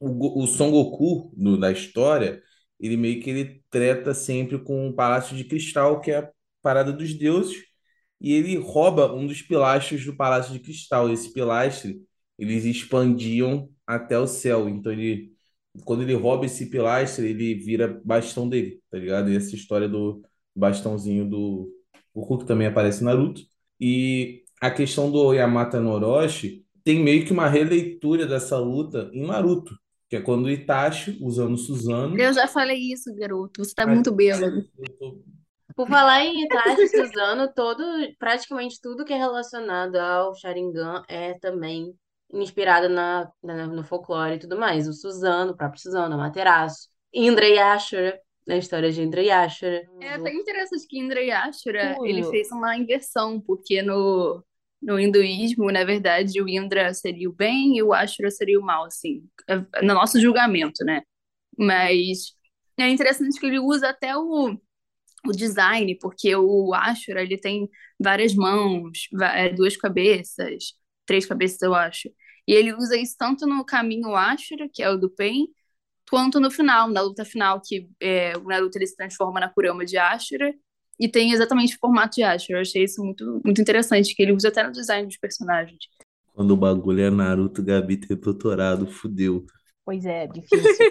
[0.01, 2.43] O, o Son Goku, no- da história,
[2.79, 6.31] ele meio que ele treta sempre com o Palácio de Cristal, que é a
[6.62, 7.57] parada dos deuses,
[8.21, 11.11] e ele rouba um dos pilastros do Palácio de Cristal.
[11.11, 12.03] Esse pilastre,
[12.39, 14.69] eles expandiam até o céu.
[14.69, 15.35] Então, ele,
[15.85, 19.31] quando ele rouba esse pilastre, ele vira bastão dele, tá ligado?
[19.31, 20.23] E essa história do
[20.55, 21.69] bastãozinho do
[22.15, 23.43] Goku, que também aparece em Naruto.
[23.81, 29.27] E a questão do Yamata no Orochi tem meio que uma releitura dessa luta em
[29.27, 29.77] Naruto,
[30.09, 32.17] que é quando o Itachi, usando o Susanoo.
[32.17, 33.65] Eu já falei isso, garoto.
[33.65, 34.65] Você tá Ai, muito bêbado.
[34.99, 35.23] tô-
[35.75, 37.83] Por falar em Itachi e Suzano, todo,
[38.19, 41.93] praticamente tudo que é relacionado ao Sharingan é também
[42.33, 44.89] inspirado na, na- no folclore e tudo mais.
[44.89, 49.31] O Suzano, o próprio Suzano, o Materaço, Indra e Ashura, na história de Indra e
[49.31, 49.83] Ashura.
[50.01, 54.45] É até interessante que Indra Yashura, ele fez uma inversão, porque no,
[54.83, 58.85] no hinduísmo, na verdade, o Indra seria o bem e o Ashura seria o mal,
[58.85, 61.03] assim, é- no nosso julgamento, né?
[61.59, 62.35] Mas
[62.79, 64.57] é interessante que ele usa até o,
[65.27, 67.69] o design, porque o Ashura, ele tem
[68.01, 70.75] várias mãos, é, duas cabeças,
[71.07, 72.09] três cabeças, eu acho.
[72.47, 75.49] E ele usa isso tanto no caminho Ashura, que é o do bem,
[76.09, 79.85] quanto no final, na luta final, que é, o Naruto ele se transforma na Kurama
[79.85, 80.55] de Ashura
[80.99, 82.59] e tem exatamente o formato de Ashura.
[82.59, 85.79] Eu achei isso muito, muito interessante, que ele usa até no design dos personagens.
[86.33, 89.45] Quando o bagulho é Naruto, Gabi tem doutorado, fudeu.
[89.85, 90.87] Pois é, difícil.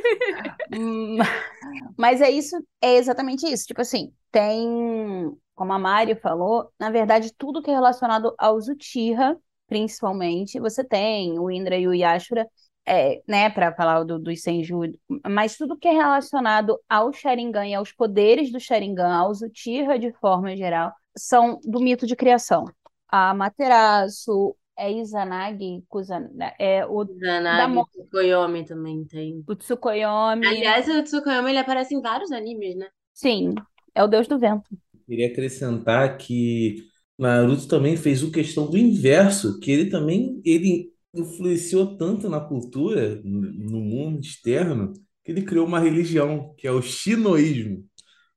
[1.98, 3.66] Mas é isso, é exatamente isso.
[3.68, 9.38] Tipo assim, tem, como a Mari falou, na verdade, tudo que é relacionado aos Uchiha,
[9.68, 12.48] principalmente, você tem o Indra e o Yashura,
[12.88, 14.82] é, né, para falar do, dos Senju,
[15.28, 20.12] mas tudo que é relacionado ao Sharingan e aos poderes do Sharingan, aos Uchiha de
[20.14, 22.66] forma geral, são do mito de criação.
[23.08, 29.44] A Materaço, é Izanagi, Kusan, é o da Zanagi, morte, Tsukuyomi também tem.
[29.48, 30.46] o Tsukuyomi.
[30.46, 32.88] Aliás, o Tsukuyomi ele aparece em vários animes, né?
[33.14, 33.56] Sim,
[33.94, 34.70] é o deus do vento.
[35.08, 36.84] Queria acrescentar que
[37.18, 43.22] Naruto também fez o questão do inverso, que ele também ele influenciou tanto na cultura,
[43.24, 44.92] no mundo externo,
[45.24, 47.84] que ele criou uma religião, que é o xinoísmo,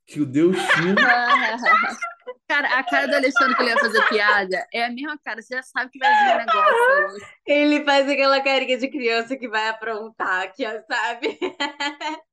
[0.07, 0.95] que o deus Shino
[2.49, 5.55] Cara, a cara do Alexandre que ele ia fazer piada é a mesma cara, você
[5.55, 7.27] já sabe que vai vir um negócio.
[7.47, 11.39] Ele faz aquela carinha de criança que vai aprontar aqui, sabe?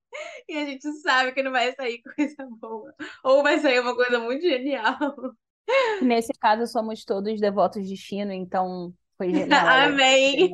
[0.47, 2.95] E a gente sabe que não vai sair coisa boa.
[3.21, 4.97] Ou vai sair uma coisa muito genial.
[6.01, 9.67] Nesse caso, somos todos devotos de Shino, então foi genial.
[9.67, 10.51] Amém.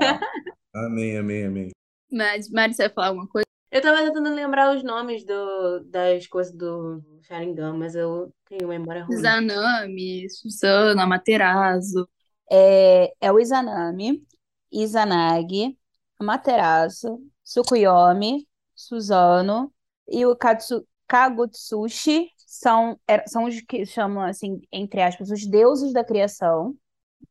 [0.74, 1.70] Amém, amém, amém.
[2.12, 3.46] Mas, Mari, você vai falar alguma coisa?
[3.72, 9.06] Eu tava tentando lembrar os nomes do, das coisas do Sharingan, mas eu tenho memória
[9.06, 9.18] ruim.
[9.18, 12.08] Zanami, Susano, Amaterasu.
[12.52, 14.22] É, é o Izanami,
[14.70, 15.78] Izanagi,
[16.20, 18.46] Amaterasu, Tsukuyomi,
[18.76, 19.74] Suzano
[20.06, 22.30] e o Katsu, Kagutsushi
[22.62, 26.76] são, é- são os que chamam, assim, entre aspas, os deuses da criação,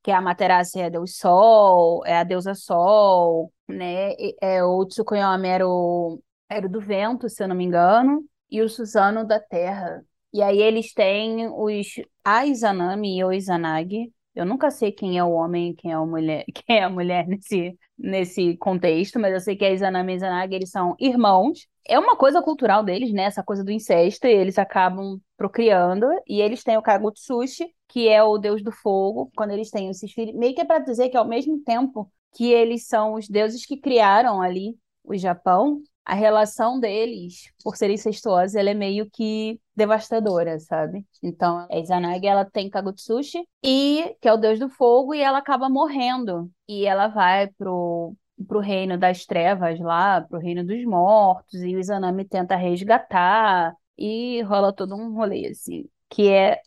[0.03, 4.13] que a Amaterasu é a deus Sol, é a deusa Sol, né?
[4.43, 8.63] É, o Tsukuyomi era o, era o do vento, se eu não me engano, e
[8.63, 10.05] o Suzano da terra.
[10.33, 11.89] E aí eles têm os
[12.25, 14.13] a Izanami e o Izanagi.
[14.35, 16.91] Eu nunca sei quem é o homem e quem é a mulher, quem é a
[16.91, 21.67] mulher nesse, nesse contexto, mas eu sei que a Izanami e Izanagi, eles são irmãos.
[21.87, 23.25] É uma coisa cultural deles, né?
[23.25, 26.07] Essa coisa do incesto, e eles acabam procriando.
[26.29, 30.13] E eles têm o Kagutsushi, que é o deus do fogo, quando eles têm esses
[30.13, 30.35] filhos.
[30.37, 33.77] Meio que é para dizer que ao mesmo tempo que eles são os deuses que
[33.77, 40.59] criaram ali o Japão, a relação deles, por serem incestuosos, ela é meio que devastadora,
[40.59, 41.07] sabe?
[41.23, 45.39] Então, a Izanagi, ela tem Kagutsushi, e, que é o deus do fogo, e ela
[45.39, 46.51] acaba morrendo.
[46.69, 48.15] E ela vai pro,
[48.49, 54.41] pro reino das trevas lá, pro reino dos mortos, e o Izanami tenta resgatar, e
[54.43, 56.61] rola todo um rolê, assim, que é,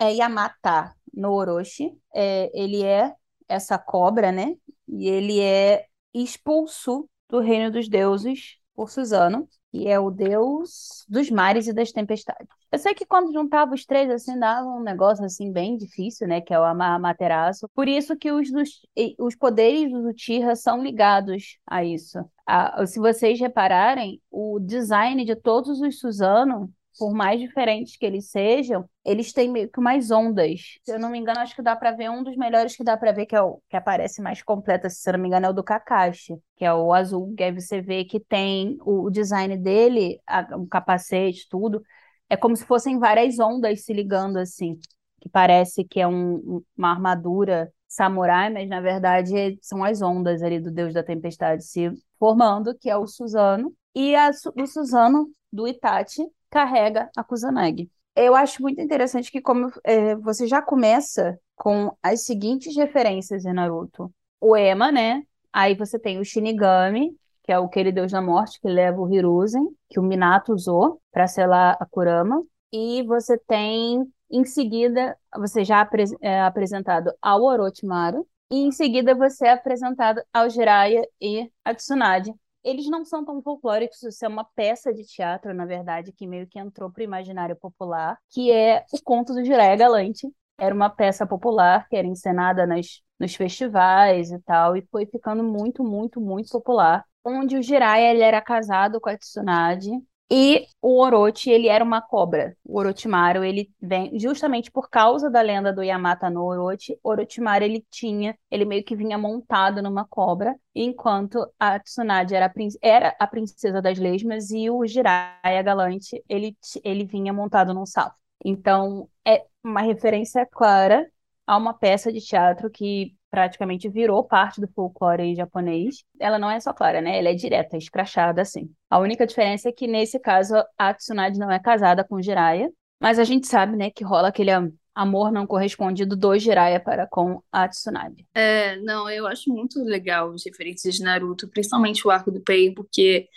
[0.00, 1.92] é Yamata no Orochi.
[2.14, 3.14] É, ele é
[3.48, 4.54] essa cobra, né?
[4.86, 11.30] E ele é expulso do reino dos deuses por Suzano, que é o deus dos
[11.30, 12.46] mares e das tempestades.
[12.70, 16.40] Eu sei que quando juntava os três, assim, dava um negócio, assim, bem difícil, né?
[16.40, 17.68] Que é o Ama- Amaterasu.
[17.74, 18.80] Por isso que os, dos-
[19.18, 22.18] os poderes do Uchiha são ligados a isso.
[22.46, 28.30] A- se vocês repararem, o design de todos os Suzano, por mais diferentes que eles
[28.30, 30.60] sejam, eles têm meio que umas ondas.
[30.84, 32.96] Se eu não me engano, acho que dá pra ver um dos melhores que dá
[32.96, 35.50] pra ver, que é o que aparece mais completo, se eu não me engano, é
[35.50, 39.10] o do Kakashi, que é o azul, que aí você vê que tem o, o
[39.10, 41.82] design dele, a- o capacete, tudo,
[42.28, 44.78] é como se fossem várias ondas se ligando assim,
[45.20, 50.42] que parece que é um- um- uma armadura samurai, mas na verdade são as ondas
[50.42, 55.30] ali do Deus da Tempestade se formando, que é o Suzano, e a, o Suzano
[55.52, 57.90] do Itachi carrega a Kusanagi.
[58.14, 63.52] Eu acho muito interessante que como é, você já começa com as seguintes referências em
[63.52, 64.12] Naruto.
[64.40, 65.22] O Ema, né?
[65.52, 69.68] Aí você tem o Shinigami, que é aquele deus da morte que leva o Hiruzen,
[69.88, 72.42] que o Minato usou para selar a Kurama.
[72.72, 78.26] E você tem, em seguida, você já apres- é apresentado ao Orochimaru.
[78.50, 82.32] E em seguida você é apresentado ao Jiraiya e a Tsunade.
[82.64, 86.46] Eles não são tão folclóricos, isso é uma peça de teatro, na verdade, que meio
[86.46, 90.28] que entrou para o imaginário popular, que é o Conto do Jiraiya Galante.
[90.58, 95.42] Era uma peça popular que era encenada nas, nos festivais e tal, e foi ficando
[95.44, 97.04] muito, muito, muito popular.
[97.24, 99.90] Onde o Jiraiya ele era casado com a Tsunade
[100.30, 102.56] e o Orochi ele era uma cobra.
[102.64, 106.98] O Orochimaru ele vem justamente por causa da lenda do Yamata no Orochi.
[107.02, 112.48] Orochimaru ele tinha, ele meio que vinha montado numa cobra, enquanto a Tsunade era a,
[112.50, 117.86] prin- era a princesa das lesmas e o Jiraiya Galante ele, ele vinha montado num
[117.86, 118.16] sapo.
[118.44, 121.10] Então é uma referência clara
[121.46, 126.04] a uma peça de teatro que praticamente virou parte do folclore japonês.
[126.18, 127.18] Ela não é só clara, né?
[127.18, 128.70] Ela é direta, escrachada, assim.
[128.90, 133.18] A única diferença é que, nesse caso, a Tsunade não é casada com Jiraiya, mas
[133.18, 134.50] a gente sabe, né, que rola aquele
[134.94, 138.26] amor não correspondido do Jiraiya para com a Tsunade.
[138.34, 142.74] É, não, eu acho muito legal as referências de Naruto, principalmente o arco do Pain,
[142.74, 143.28] porque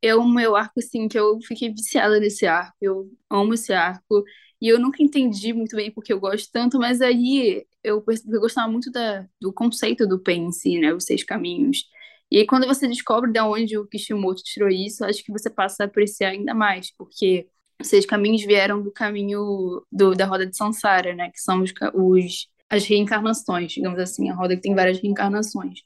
[0.00, 4.24] é o meu arco, assim, que eu fiquei viciada nesse arco, eu amo esse arco,
[4.64, 8.66] e eu nunca entendi muito bem porque eu gosto tanto, mas aí eu, eu gostava
[8.72, 10.94] muito da, do conceito do Pen em si, né?
[10.94, 11.84] Os seis caminhos.
[12.30, 15.82] E aí, quando você descobre de onde o Kishimoto tirou isso, acho que você passa
[15.82, 17.46] a apreciar ainda mais, porque
[17.78, 21.30] os seis caminhos vieram do caminho do, da roda de Sansara, né?
[21.30, 25.80] Que são os, os, as reencarnações, digamos assim, a roda que tem várias reencarnações.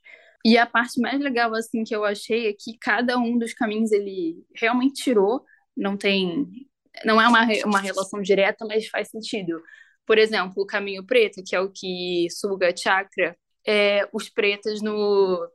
[0.45, 3.91] E a parte mais legal, assim, que eu achei é que cada um dos caminhos
[3.91, 5.45] ele realmente tirou,
[5.77, 6.68] não tem
[7.05, 9.61] não é uma, uma relação direta, mas faz sentido.
[10.07, 15.47] Por exemplo, o caminho preto, que é o que suga chakra, é, os pretos no,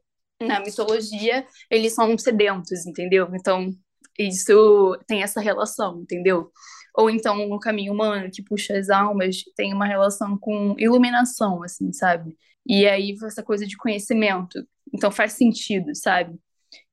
[0.42, 3.30] na mitologia, eles são sedentos, entendeu?
[3.34, 3.72] Então,
[4.18, 6.52] isso tem essa relação, entendeu?
[6.96, 11.92] Ou então o caminho humano, que puxa as almas, tem uma relação com iluminação, assim,
[11.92, 12.38] sabe?
[12.66, 14.64] E aí essa coisa de conhecimento.
[14.94, 16.40] Então faz sentido, sabe?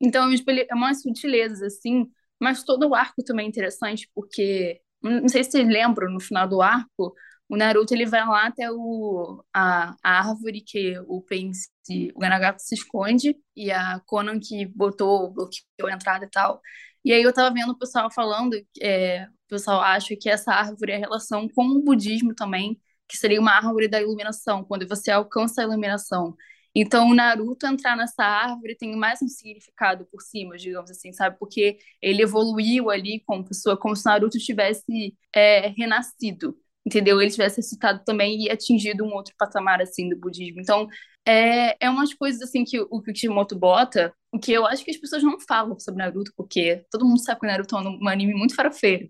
[0.00, 2.10] Então é umas sutilezas, assim,
[2.40, 6.48] mas todo o arco também é interessante, porque, não sei se vocês lembram, no final
[6.48, 7.14] do arco,
[7.48, 12.20] o Naruto ele vai lá até o, a, a árvore que o Pain se, o
[12.20, 16.60] Ganagato se esconde, e a Conan que botou, bloqueou a entrada e tal.
[17.04, 20.92] E aí eu tava vendo o pessoal falando, é, o pessoal acha que essa árvore
[20.92, 25.10] é a relação com o budismo também, que seria uma árvore da iluminação, quando você
[25.10, 26.36] alcança a iluminação.
[26.74, 31.36] Então, o Naruto entrar nessa árvore tem mais um significado por cima, digamos assim, sabe?
[31.38, 36.56] Porque ele evoluiu ali como pessoa, como se o Naruto tivesse é, renascido,
[36.86, 37.20] entendeu?
[37.20, 40.60] Ele tivesse ressuscitado também e atingido um outro patamar, assim, do budismo.
[40.60, 40.88] Então,
[41.26, 45.22] é, é umas coisas, assim, que o Kishimoto bota, que eu acho que as pessoas
[45.22, 48.54] não falam sobre Naruto, porque todo mundo sabe que o Naruto é um anime muito
[48.54, 49.08] farofeiro.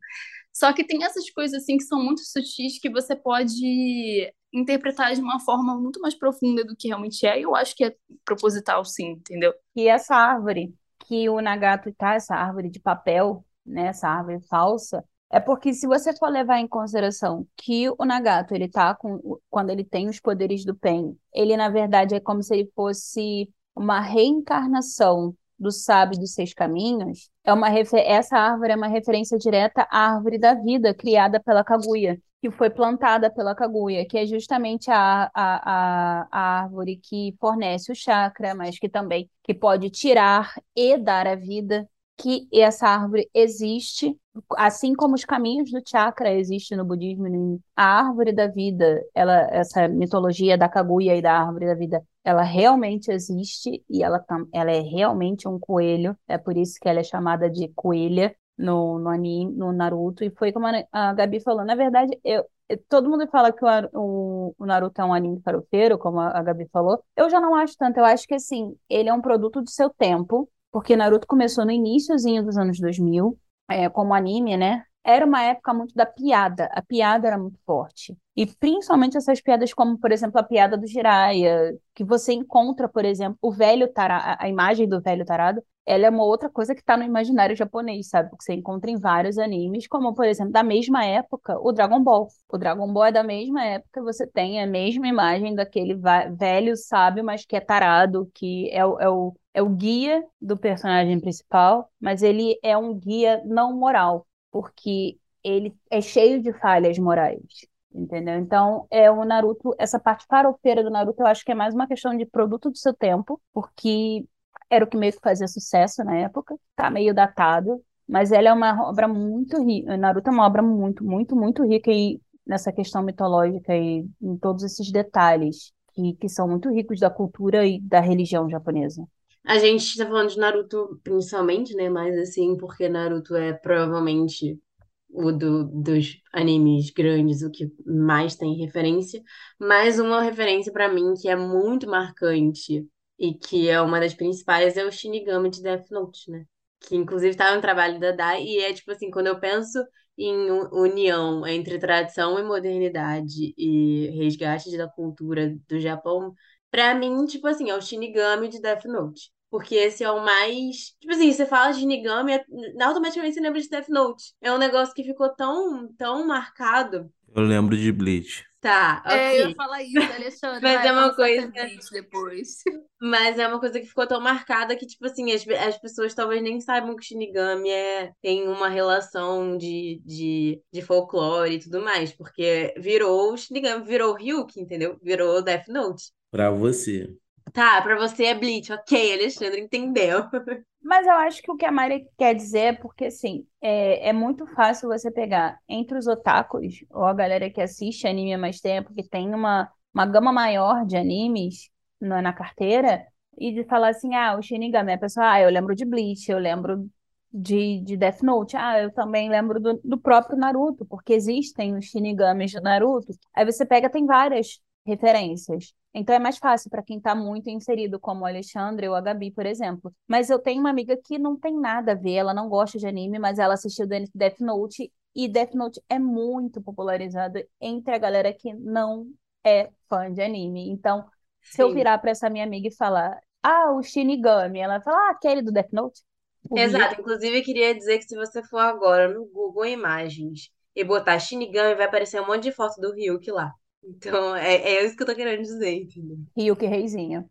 [0.53, 5.21] Só que tem essas coisas assim que são muito sutis que você pode interpretar de
[5.21, 8.85] uma forma muito mais profunda do que realmente é, e eu acho que é proposital
[8.85, 9.55] sim, entendeu?
[9.77, 10.75] E essa árvore
[11.07, 15.87] que o Nagato tá, essa árvore de papel, né, essa árvore falsa, é porque se
[15.87, 20.19] você for levar em consideração que o Nagato, ele tá com quando ele tem os
[20.19, 26.19] poderes do Pen, ele na verdade é como se ele fosse uma reencarnação do sábio
[26.19, 30.95] dos seis caminhos, é uma essa árvore é uma referência direta à árvore da vida
[30.95, 36.63] criada pela Kaguya, que foi plantada pela Kaguya, que é justamente a, a, a, a
[36.63, 41.87] árvore que fornece o chakra, mas que também que pode tirar e dar a vida,
[42.21, 44.17] que essa árvore existe,
[44.57, 49.89] assim como os caminhos do chakra existem no budismo, a árvore da vida, ela, essa
[49.89, 54.81] mitologia da Kaguya e da árvore da vida, ela realmente existe e ela, ela é
[54.81, 59.53] realmente um coelho, é por isso que ela é chamada de coelha, no, no anime,
[59.55, 61.65] no Naruto, e foi como a Gabi falou.
[61.65, 62.45] Na verdade, eu,
[62.91, 66.69] todo mundo fala que o, o, Naruto é um anime farofeiro, como a, a Gabi
[66.71, 67.03] falou.
[67.17, 69.89] Eu já não acho tanto, eu acho que assim, ele é um produto do seu
[69.89, 74.85] tempo, porque Naruto começou no iníciozinho dos anos 2000, é, como anime, né?
[75.03, 78.17] Era uma época muito da piada, a piada era muito forte.
[78.37, 83.05] E principalmente essas piadas como, por exemplo, a piada do Jiraiya, que você encontra, por
[83.05, 86.81] exemplo, o velho tarado, a imagem do velho tarado, ela é uma outra coisa que
[86.83, 88.29] está no imaginário japonês, sabe?
[88.31, 92.29] Porque você encontra em vários animes, como, por exemplo, da mesma época, o Dragon Ball.
[92.49, 95.95] O Dragon Ball é da mesma época, você tem a mesma imagem daquele
[96.37, 100.57] velho sábio, mas que é tarado, que é o, é o, é o guia do
[100.57, 106.99] personagem principal, mas ele é um guia não moral, porque ele é cheio de falhas
[106.99, 107.67] morais.
[107.93, 108.39] Entendeu?
[108.39, 111.89] Então, é o Naruto, essa parte farofeira do Naruto, eu acho que é mais uma
[111.89, 114.25] questão de produto do seu tempo, porque
[114.71, 118.53] era o que meio que fazia sucesso na época, tá meio datado, mas ela é
[118.53, 119.97] uma obra muito rica.
[119.97, 124.63] Naruto é uma obra muito, muito, muito rica e nessa questão mitológica e em todos
[124.65, 129.07] esses detalhes que, que são muito ricos da cultura e da religião japonesa.
[129.51, 131.89] A gente está falando de Naruto principalmente, né?
[131.91, 134.61] Mas assim, porque Naruto é provavelmente
[135.09, 139.21] o do, dos animes grandes, o que mais tem referência.
[139.59, 142.87] Mas uma referência para mim que é muito marcante
[143.19, 146.45] e que é uma das principais, é o Shinigami de Death Note, né?
[146.81, 149.79] Que inclusive tá no trabalho da Dai, e é tipo assim, quando eu penso
[150.17, 156.35] em união entre tradição e modernidade e resgate da cultura do Japão,
[156.71, 159.31] pra mim, tipo assim, é o Shinigami de Death Note.
[159.51, 160.95] Porque esse é o mais.
[161.01, 162.45] Tipo assim, você fala de Shinigami, é,
[162.83, 164.33] automaticamente você lembra de Death Note.
[164.41, 167.11] É um negócio que ficou tão, tão marcado.
[167.35, 168.45] Eu lembro de Bleach.
[168.61, 169.55] Tá, É, eu ia ok.
[169.55, 170.61] falar isso, Alexandre.
[170.63, 172.57] Mas vai, é uma coisa- Bleach depois.
[173.01, 176.43] Mas é uma coisa que ficou tão marcada que, tipo assim, as, as pessoas talvez
[176.43, 182.13] nem saibam que Shinigami é, tem uma relação de, de, de folclore e tudo mais.
[182.13, 184.99] Porque virou Shinigami, virou Ryuki, entendeu?
[185.03, 186.13] Virou Death Note.
[186.31, 187.17] Pra você.
[187.53, 190.25] Tá, pra você é Bleach, ok, Alexandre entendeu.
[190.83, 194.13] Mas eu acho que o que a Mari quer dizer é porque, assim, é, é
[194.13, 198.61] muito fácil você pegar entre os otakus, ou a galera que assiste anime há mais
[198.61, 201.71] tempo, que tem uma, uma gama maior de animes
[202.01, 203.07] na, na carteira,
[203.39, 206.39] e de falar assim, ah, o Shinigami, a pessoa, ah, eu lembro de Bleach, eu
[206.39, 206.91] lembro
[207.33, 211.87] de, de Death Note, ah, eu também lembro do, do próprio Naruto, porque existem os
[211.87, 213.13] Shinigamis do Naruto.
[213.35, 215.75] Aí você pega, tem várias referências.
[215.93, 219.31] Então é mais fácil para quem está muito inserido, como o Alexandre ou a Gabi,
[219.31, 219.93] por exemplo.
[220.07, 222.87] Mas eu tenho uma amiga que não tem nada a ver, ela não gosta de
[222.87, 228.33] anime, mas ela assistiu Death Note e Death Note é muito popularizado entre a galera
[228.33, 229.07] que não
[229.45, 230.71] é fã de anime.
[230.71, 231.05] Então,
[231.43, 235.09] se eu virar para essa minha amiga e falar, ah, o Shinigami, ela vai falar,
[235.09, 236.01] ah, aquele do Death Note?
[236.49, 240.85] O Exato, inclusive eu queria dizer que se você for agora no Google Imagens e
[240.85, 243.53] botar Shinigami, vai aparecer um monte de foto do Ryuki lá.
[243.83, 246.19] Então, é, é isso que eu tô querendo dizer, entendeu?
[246.37, 247.29] Ryuki Reizinho.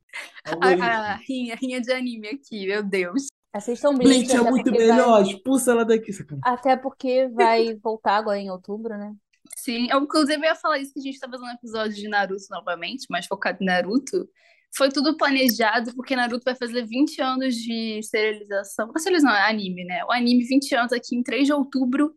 [0.62, 3.28] A, a rinha, rinha de anime aqui, meu Deus.
[3.54, 6.12] Assistam Bleach, Bleach é muito porque vai- melhor, expulsa ela daqui.
[6.43, 9.14] Até porque vai voltar agora em outubro, né?
[9.58, 12.43] Sim, eu inclusive ia falar isso que a gente tá fazendo um episódio de Naruto
[12.52, 14.28] novamente, mas focado em Naruto.
[14.76, 18.88] Foi tudo planejado, porque Naruto vai fazer 20 anos de serialização.
[18.88, 20.04] Não, serialização, é anime, né?
[20.06, 22.14] O anime 20 anos aqui em 3 de outubro.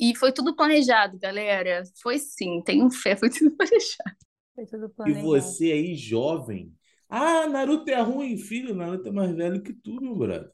[0.00, 1.82] E foi tudo planejado, galera.
[2.02, 4.16] Foi sim, tenham fé, foi tudo planejado.
[4.54, 5.22] Foi tudo E planejado.
[5.22, 6.72] você aí, jovem.
[7.08, 8.74] Ah, Naruto é ruim, filho.
[8.74, 10.50] Naruto é mais velho que tu, meu brother.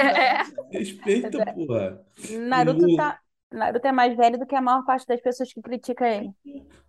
[0.00, 0.42] É.
[0.70, 1.44] Respeita, É.
[1.52, 2.04] porra.
[2.48, 3.20] Naruto E o- tá.
[3.52, 6.30] Naruto é mais velho do que a maior parte das pessoas que criticam ele.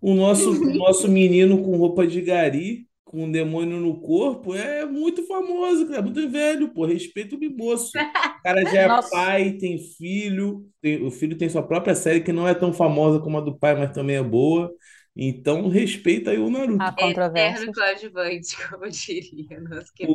[0.00, 4.84] O nosso, o nosso menino com roupa de gari, com um demônio no corpo, é
[4.84, 6.02] muito famoso, cara.
[6.02, 6.84] Muito velho, pô.
[6.84, 7.92] Respeita o mimoço.
[7.96, 9.10] O cara já é Nossa.
[9.10, 10.66] pai, tem filho.
[10.82, 13.56] tem- o filho tem sua própria série que não é tão famosa como a do
[13.56, 14.70] pai, mas também é boa.
[15.16, 16.82] Então, respeita aí o Naruto.
[16.82, 17.68] Há controvérsias.
[17.68, 20.14] Eterno coadjuvante, como diria nosso O,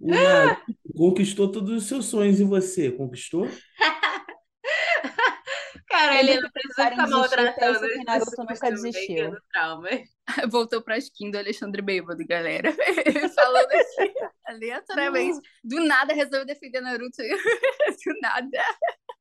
[0.00, 2.40] o Naruto conquistou todos os seus sonhos.
[2.40, 3.46] E você, conquistou?
[6.06, 9.36] Cara, ele não precisa ficar maltratando que as Naruto nunca desistiu.
[9.52, 9.88] trauma.
[10.50, 12.72] Voltou pra skin do Alexandre Bêbado, galera.
[13.34, 14.12] Falando aqui
[14.46, 15.40] aleatoriamente.
[15.64, 17.16] Do nada resolveu defender Naruto.
[17.22, 18.58] Do nada.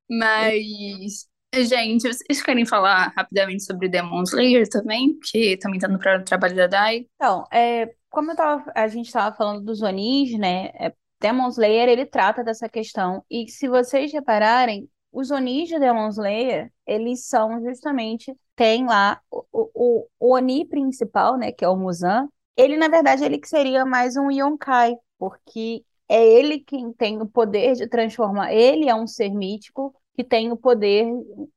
[0.10, 5.18] Mas, gente, vocês querem falar rapidamente sobre Demon Slayer também?
[5.20, 7.08] Que também tá no tra- trabalho da Dai.
[7.16, 10.68] Então, é, como eu tava, a gente estava falando dos Onis, né?
[10.80, 13.24] É, Demon Slayer, ele trata dessa questão.
[13.30, 19.44] E se vocês repararem, os Onis de Demon Slayer, eles são justamente, tem lá o,
[19.52, 21.52] o, o Oni principal, né?
[21.52, 22.28] Que é o Muzan.
[22.56, 27.26] Ele, na verdade, ele que seria mais um Yonkai, porque é ele quem tem o
[27.26, 28.54] poder de transformar.
[28.54, 31.06] Ele é um ser mítico que tem o poder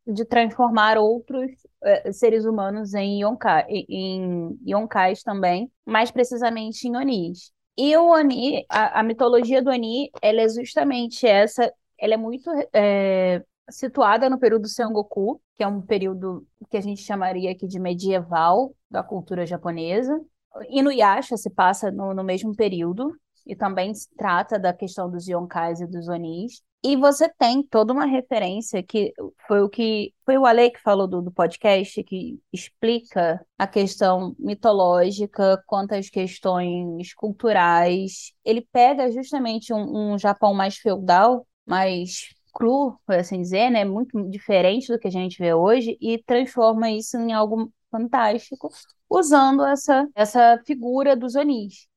[0.07, 1.50] de transformar outros
[1.82, 7.52] eh, seres humanos em yonkai, em yonkais também, mais precisamente em onis.
[7.76, 12.51] E o oni, a, a mitologia do oni, ela é justamente essa, ela é muito
[12.72, 17.78] eh, situada no período Sengoku, que é um período que a gente chamaria aqui de
[17.78, 20.20] medieval da cultura japonesa.
[20.68, 23.12] Inuyasha se passa no, no mesmo período
[23.47, 26.62] e também se trata da questão dos yonkais e dos onis.
[26.86, 29.14] E você tem toda uma referência que
[29.47, 34.36] foi o que foi o Ale que falou do, do podcast que explica a questão
[34.38, 38.32] mitológica quanto às questões culturais.
[38.45, 43.84] Ele pega justamente um, um Japão mais feudal, mais cru, por assim dizer, né?
[43.84, 48.70] Muito diferente do que a gente vê hoje e transforma isso em algo fantástico
[49.10, 51.88] usando essa essa figura dos onis.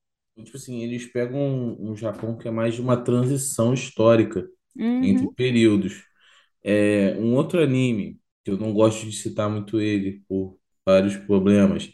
[0.43, 4.47] Tipo assim, eles pegam um, um Japão que é mais de uma transição histórica
[4.99, 5.36] entre Uhum.
[5.36, 6.03] períodos.
[6.63, 11.91] É, um outro anime, que eu não gosto de citar muito ele por vários problemas,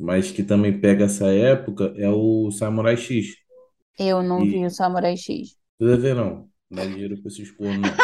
[0.00, 3.36] mas que também pega essa época, é o Samurai X.
[3.96, 5.56] Eu não E- vi o Samurai X.
[5.78, 6.49] Precisa ver, não.
[6.70, 8.00] Dá dinheiro pra se expor, não.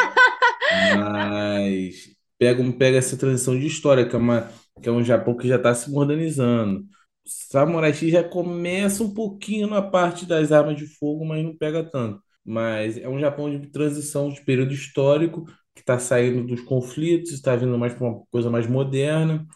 [0.70, 4.50] Mas pega, pega essa transição de história, que é, uma,
[4.82, 6.86] que é um Japão que já está se modernizando.
[7.26, 11.82] Samurai X já começa um pouquinho na parte das armas de fogo, mas não pega
[11.84, 12.22] tanto.
[12.44, 15.44] Mas é um Japão de transição de período histórico,
[15.74, 19.46] que está saindo dos conflitos, está vindo mais para uma coisa mais moderna.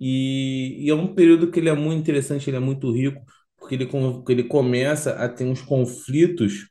[0.00, 3.22] E, e é um período que ele é muito interessante, ele é muito rico,
[3.58, 3.88] porque ele,
[4.28, 6.68] ele começa a ter uns conflitos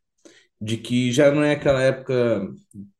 [0.62, 2.49] de que já não é aquela época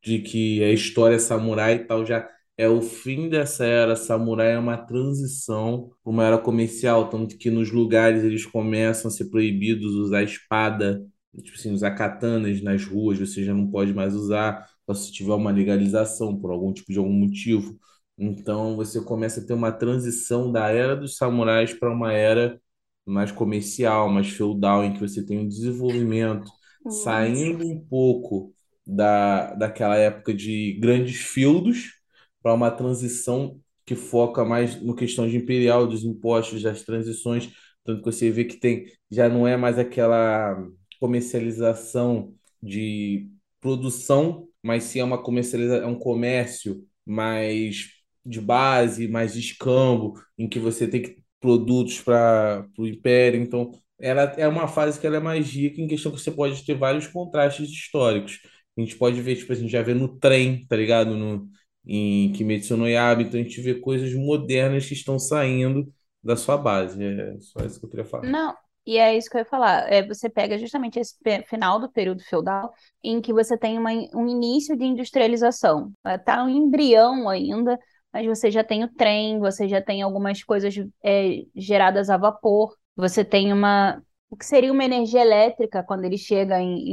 [0.02, 4.58] de que a história samurai e tal já é o fim dessa era samurai, é
[4.58, 9.94] uma transição para uma era comercial, tanto que nos lugares eles começam a ser proibidos
[9.94, 11.04] usar espada,
[11.42, 15.34] tipo assim, usar katanas nas ruas, você já não pode mais usar, só se tiver
[15.34, 17.78] uma legalização por algum tipo de algum motivo.
[18.16, 22.60] Então você começa a ter uma transição da era dos samurais para uma era
[23.06, 26.50] mais comercial, mais feudal, em que você tem um desenvolvimento,
[26.88, 28.54] saindo um pouco
[28.86, 31.94] da, daquela época de grandes feudos
[32.42, 37.50] para uma transição que foca mais no questão de imperial, dos impostos, das transições,
[37.84, 40.56] tanto que você vê que tem já não é mais aquela
[41.00, 43.30] comercialização de
[43.60, 47.90] produção, mas sim é uma comercialização, é um comércio mais
[48.24, 53.40] de base, mais de escambo, em que você tem que produtos para o império.
[53.40, 56.64] Então, ela é uma fase que ela é mais rica em questão que você pode
[56.64, 58.40] ter vários contrastes históricos.
[58.76, 61.16] A gente pode ver, tipo, a gente já vê no trem, tá ligado?
[61.16, 61.48] No,
[61.84, 65.92] em Kimetsu no Yaiba, então a gente vê coisas modernas que estão saindo
[66.22, 67.02] da sua base.
[67.02, 68.28] É só isso que eu queria falar.
[68.28, 68.54] Não,
[68.86, 69.92] e é isso que eu ia falar.
[69.92, 71.14] É, você pega justamente esse
[71.46, 72.72] final do período feudal,
[73.02, 75.92] em que você tem uma, um início de industrialização.
[76.06, 77.78] Está um embrião ainda,
[78.12, 82.74] mas você já tem o trem, você já tem algumas coisas é, geradas a vapor,
[83.02, 84.02] você tem uma.
[84.30, 86.90] O que seria uma energia elétrica quando ele chega em,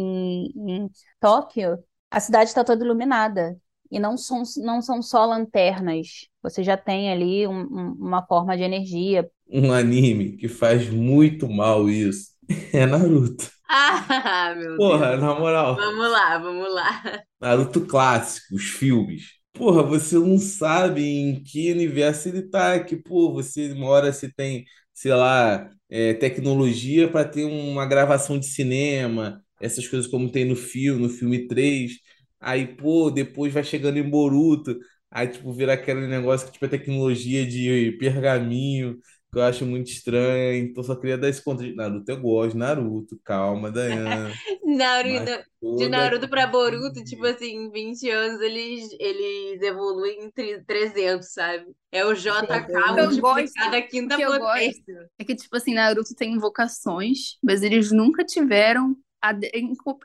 [0.48, 0.54] em,
[0.86, 0.90] em
[1.20, 1.84] Tóquio?
[2.10, 3.58] A cidade está toda iluminada.
[3.92, 6.28] E não são, não são só lanternas.
[6.42, 9.30] Você já tem ali um- um- uma forma de energia.
[9.50, 12.32] Um anime que faz muito mal isso
[12.74, 13.52] é Naruto.
[13.68, 15.18] Ah, meu Porra, Deus.
[15.18, 17.04] na moral, Vamos lá, vamos lá.
[17.40, 19.34] Naruto clássico, os filmes.
[19.54, 24.66] Porra, você não sabe em que universo ele tá, que, pô, você hora você tem,
[24.96, 30.56] sei lá, é, tecnologia para ter uma gravação de cinema, essas coisas como tem no
[30.58, 31.94] filme, no filme 3.
[32.42, 34.78] Aí, pô, depois vai chegando em Boruto,
[35.12, 39.00] aí, tipo, vira aquele negócio que, tipo, é tecnologia de pergaminho,
[39.36, 40.56] que eu acho muito estranho.
[40.66, 42.10] Então, só queria dar esse contra de Naruto.
[42.10, 44.32] Eu gosto de Naruto, calma, Dayana.
[44.64, 45.44] Naruto,
[45.78, 51.34] de Naruto pra Boruto, tipo assim, em 20 anos eles, eles evoluem em tri- 300,
[51.34, 51.66] sabe?
[51.92, 55.10] É o JK Eu multiplicado a gosto, quinta o que eu potência.
[55.20, 59.34] É que, tipo assim, Naruto tem invocações, mas eles nunca tiveram a,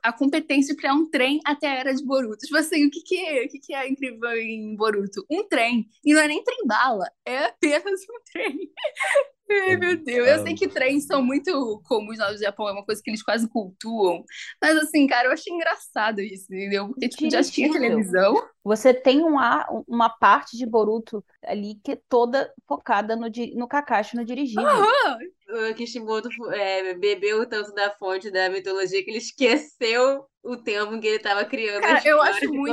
[0.02, 2.38] a competência de criar um trem até a era de Boruto.
[2.38, 5.24] Tipo assim, o que que é, o que que é incrível em Boruto?
[5.30, 5.88] Um trem.
[6.04, 8.70] E não é nem trem bala, é apenas um trem.
[9.50, 10.28] Ai, meu Deus.
[10.28, 13.22] Eu sei que trens são muito comuns lá no Japão, é uma coisa que eles
[13.22, 14.24] quase cultuam.
[14.62, 16.88] Mas assim, cara, eu achei engraçado isso, entendeu?
[16.88, 18.34] Porque, tipo, já tinha televisão.
[18.62, 23.66] Você tem um ar- uma parte de Boruto ali que é toda focada no, no
[23.66, 24.66] Kakashi, no dirigível.
[24.68, 25.18] Aham.
[25.52, 31.06] O Kishimoto é, bebeu tanto da fonte da mitologia que ele esqueceu o termo que
[31.08, 32.72] ele tava criando Cara, eu acho muito-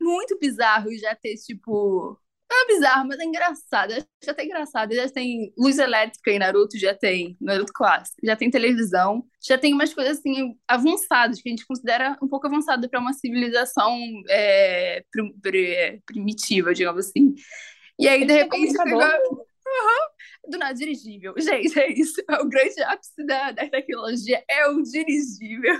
[0.00, 2.18] muito bizarro já ter, tipo.
[2.50, 3.94] Não é bizarro, mas é engraçado.
[4.22, 4.94] Já tá engraçado.
[4.94, 9.72] Já tem luz elétrica em Naruto, já tem Naruto clássico, já tem televisão, já tem
[9.74, 13.98] umas coisas assim avançadas que a gente considera um pouco avançado para uma civilização
[14.28, 17.34] é, prim- pri- primitiva, digamos assim.
[17.98, 20.13] E aí, de repente, pegou- Aham.
[20.48, 21.34] Do nada dirigível.
[21.36, 22.22] Gente, é isso.
[22.28, 25.74] É o grande ápice da, da tecnologia, é o dirigível.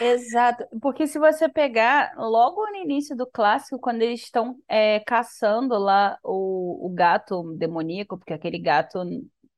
[0.00, 5.76] Exato, porque se você pegar logo no início do clássico, quando eles estão é, caçando
[5.78, 8.98] lá o, o gato demoníaco, porque aquele gato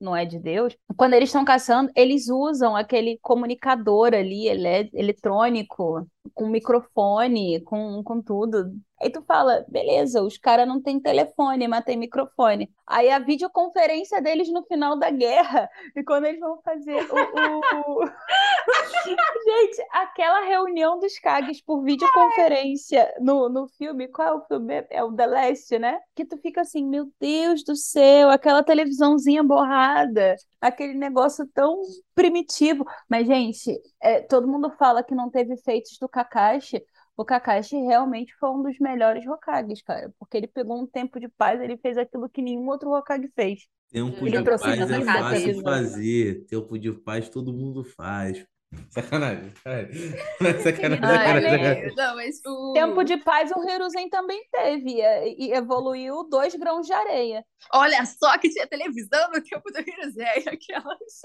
[0.00, 6.06] não é de Deus, quando eles estão caçando, eles usam aquele comunicador ali, ele, eletrônico,
[6.34, 8.72] com microfone, com, com tudo.
[9.00, 12.70] Aí tu fala, beleza, os caras não têm telefone, mas tem microfone.
[12.86, 18.04] Aí a videoconferência deles no final da guerra, e quando eles vão fazer o- o...
[19.44, 24.86] Gente, aquela reunião dos Kages por videoconferência no, no filme, qual é o filme?
[24.90, 25.98] É o The Last, né?
[26.14, 31.80] Que tu fica assim, meu Deus do céu, aquela televisãozinha borrada, aquele negócio tão
[32.20, 32.84] primitivo.
[33.08, 36.82] Mas, gente, é, todo mundo fala que não teve efeitos do Kakashi.
[37.16, 41.28] O Kakashi realmente foi um dos melhores Hokages, cara, porque ele pegou um tempo de
[41.28, 43.66] paz, ele fez aquilo que nenhum outro Hokage fez.
[43.88, 45.62] Tempo Ele de trouxe paz é fácil televisão.
[45.62, 46.44] fazer.
[46.46, 48.44] Tempo de paz todo mundo faz.
[48.90, 49.50] Sacanagem.
[49.50, 50.20] Sacanagem,
[50.62, 51.58] sacanagem, Ai, sacanagem.
[51.60, 51.94] velho.
[51.96, 52.72] Não, mas o...
[52.72, 57.44] Tempo de paz o Hiruzen também teve e, e evoluiu dois grãos de areia.
[57.72, 61.20] Olha só que tinha televisão no tempo do Hiruzen, aquelas.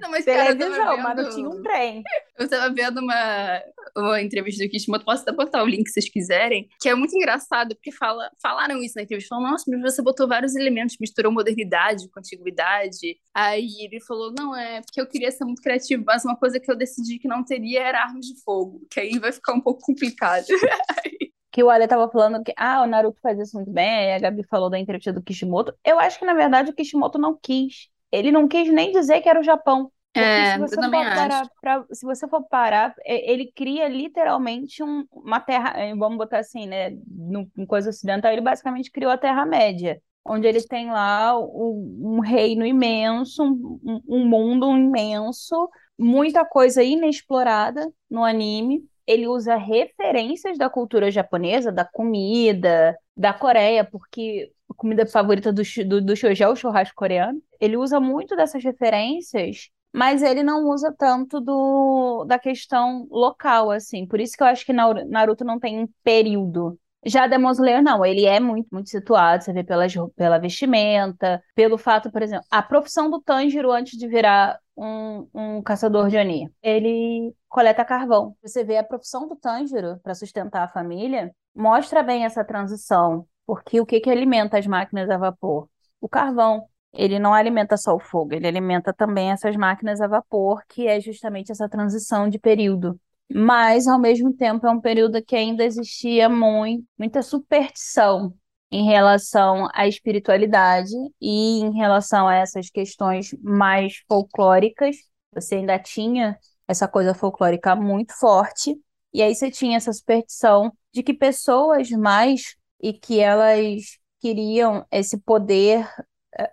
[0.00, 2.02] Não, mas, cara, Televisão, mas não vendo- tinha um trem.
[2.38, 3.62] Eu tava vendo uma,
[3.96, 7.14] uma entrevista do Kishimoto, posso até botar o link se vocês quiserem, que é muito
[7.16, 11.32] engraçado, porque fala, falaram isso na entrevista, falaram, nossa, mas você botou vários elementos, misturou
[11.32, 13.18] modernidade com antiguidade.
[13.34, 16.70] Aí ele falou, não, é porque eu queria ser muito criativo, mas uma coisa que
[16.70, 19.80] eu decidi que não teria era armas de fogo, que aí vai ficar um pouco
[19.80, 20.46] complicado.
[21.52, 24.18] que o Ale tava falando que ah, o Naruto faz isso muito bem, aí a
[24.18, 25.74] Gabi falou da entrevista do Kishimoto.
[25.84, 27.88] Eu acho que, na verdade, o Kishimoto não quis.
[28.12, 29.90] Ele não quis nem dizer que era o Japão.
[30.14, 31.50] Porque É, se eu você também parar acho.
[31.60, 36.38] pra- se você for parar, é, ele cria literalmente um- uma terra, é, vamos botar
[36.40, 41.38] assim, né, no, em coisa ocidental, ele basicamente criou a Terra-média, onde ele tem lá
[41.38, 48.82] o- um reino imenso, um, um- mundo imenso, muita coisa inexplorada no anime.
[49.06, 55.62] Ele usa referências da cultura japonesa, da comida, da Coreia, porque a comida favorita do,
[55.86, 57.40] do, do Shoujo é o churrasco coreano.
[57.60, 64.06] Ele usa muito dessas referências, mas ele não usa tanto do, da questão local, assim.
[64.06, 66.78] Por isso que eu acho que Naru- Naruto não tem período.
[67.04, 69.64] Já Demon Slayer, não, ele é muito, muito situado, você vê
[69.96, 75.26] roup- pela vestimenta, pelo fato, por exemplo, a profissão do Tanjiro antes de virar um,
[75.34, 76.50] um caçador de Oni.
[76.62, 78.36] Ele coleta carvão.
[78.42, 83.80] Você vê a profissão do Tanjiro para sustentar a família, mostra bem essa transição, porque
[83.80, 85.68] o que que alimenta as máquinas a vapor?
[86.00, 86.66] O carvão.
[86.92, 91.00] Ele não alimenta só o fogo, ele alimenta também essas máquinas a vapor, que é
[91.00, 93.00] justamente essa transição de período.
[93.32, 98.34] Mas, ao mesmo tempo, é um período que ainda existia muito, muita superstição
[98.72, 104.96] em relação à espiritualidade e em relação a essas questões mais folclóricas.
[105.32, 106.36] Você ainda tinha
[106.66, 108.76] essa coisa folclórica muito forte,
[109.12, 115.18] e aí você tinha essa superstição de que pessoas mais e que elas queriam esse
[115.18, 115.88] poder,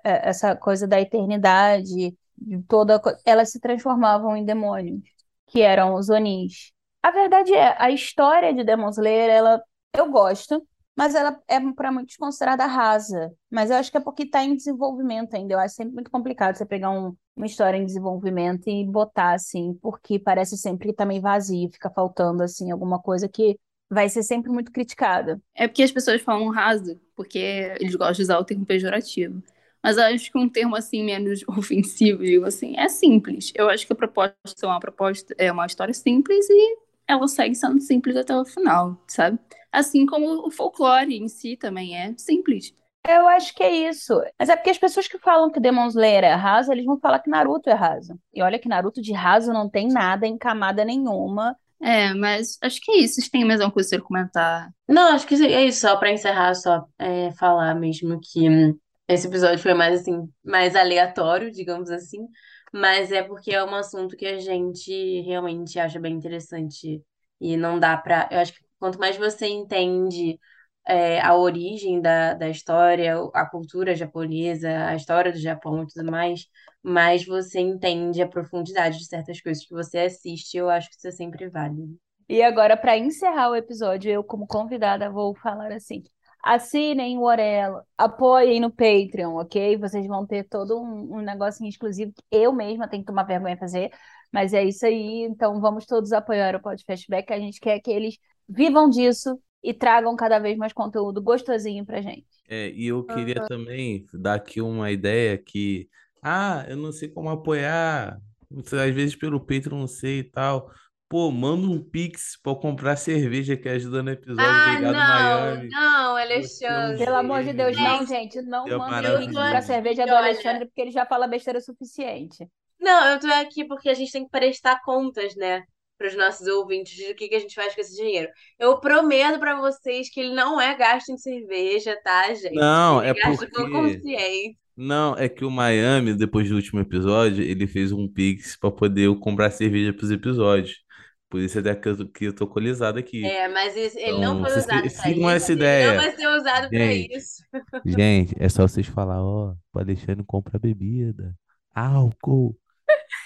[0.03, 5.01] essa coisa da eternidade, de toda, elas se transformavam em demônios,
[5.47, 6.71] que eram os Onis.
[7.01, 9.63] A verdade é, a história de Demon Slayer, ela,
[9.95, 10.65] eu gosto,
[10.95, 13.31] mas ela é para muitos considerada rasa.
[13.51, 15.53] Mas eu acho que é porque está em desenvolvimento ainda.
[15.53, 19.75] Eu acho sempre muito complicado você pegar um- uma história em desenvolvimento e botar assim,
[19.81, 23.59] porque parece sempre que tá meio vazio, fica faltando assim alguma coisa que
[23.89, 25.39] vai ser sempre muito criticada.
[25.55, 27.37] É porque as pessoas falam raso, porque
[27.79, 29.41] eles gostam de usar o termo pejorativo.
[29.83, 33.51] Mas eu acho que um termo assim menos ofensivo, digo assim, é simples.
[33.55, 37.55] Eu acho que a proposta é uma proposta, é uma história simples e ela segue
[37.55, 39.39] sendo simples até o final, sabe?
[39.71, 42.73] Assim como o folclore em si também é simples.
[43.07, 44.21] Eu acho que é isso.
[44.37, 47.19] Mas é porque as pessoas que falam que Demon Slayer é raso, eles vão falar
[47.19, 48.19] que Naruto é raso.
[48.33, 51.55] E olha que Naruto de raso não tem nada em camada nenhuma.
[51.81, 53.15] É, mas acho que é isso.
[53.15, 54.69] Vocês têm mais alguma coisa a comentar?
[54.87, 58.77] Não, acho que é isso, só pra encerrar, só é, falar mesmo que hum,
[59.07, 62.27] esse episódio foi mais assim, mais aleatório, digamos assim,
[62.73, 67.01] mas é porque é um assunto que a gente realmente acha bem interessante
[67.39, 68.27] e não dá pra.
[68.31, 70.39] Eu acho que quanto mais você entende
[70.87, 76.11] é, a origem da, da história, a cultura japonesa, a história do Japão e tudo
[76.11, 76.45] mais,
[76.83, 80.57] mais você entende a profundidade de certas coisas que você assiste.
[80.57, 81.97] Eu acho que isso é sempre válido.
[82.29, 86.03] E agora, para encerrar o episódio, eu, como convidada, vou falar assim:
[86.47, 89.77] assinem o Orelo, apoiem no Patreon, ok?
[89.77, 93.55] Vocês vão ter todo um, um negocinho exclusivo que eu mesma tenho que tomar vergonha
[93.55, 93.91] de fazer,
[94.31, 95.23] mas é isso aí.
[95.23, 98.17] Então, vamos todos apoiar o que a gente quer que eles
[98.47, 102.25] vivam disso e tragam cada vez mais conteúdo gostosinho pra gente.
[102.47, 105.89] É, e eu queria também dar aqui uma ideia que,
[106.23, 108.17] ah, eu não sei como apoiar,
[108.55, 110.71] às vezes pelo Patreon não sei e tal.
[111.09, 114.43] Pô, manda um Pix pra eu comprar cerveja que ajuda no episódio.
[114.45, 115.69] Ah, Obrigado, não, Miami.
[115.69, 116.97] não, Alexandre.
[116.97, 120.65] Pelo amor de Deus, não, Gente, não é mandem o link pra cerveja do Alexandre,
[120.65, 122.45] porque ele já fala besteira o suficiente.
[122.79, 125.63] Não, eu tô aqui porque a gente tem que prestar contas, né,
[125.97, 128.29] para os nossos ouvintes de o que que a gente faz com esse dinheiro.
[128.59, 132.53] Eu prometo pra vocês que ele não é gasto em cerveja, tá, gente?
[132.53, 133.55] Não, Ele é gasto porque.
[133.55, 134.55] com consciência.
[134.75, 139.07] Não, é que o Miami, depois do último episódio, ele fez um Pix pra poder
[139.07, 140.85] eu comprar cerveja pros episódios.
[141.29, 143.25] Por isso até que eu, que eu tô alcoolizado aqui.
[143.25, 145.29] É, mas ele não Então, foi vocês usado pra sigam isso.
[145.29, 145.87] essa Ele ideia.
[145.87, 147.17] não vai ser usado pra Gente.
[147.17, 147.43] isso.
[147.85, 151.35] Gente, é só vocês falar, ó, o Alexandre compra bebida,
[151.75, 152.57] álcool.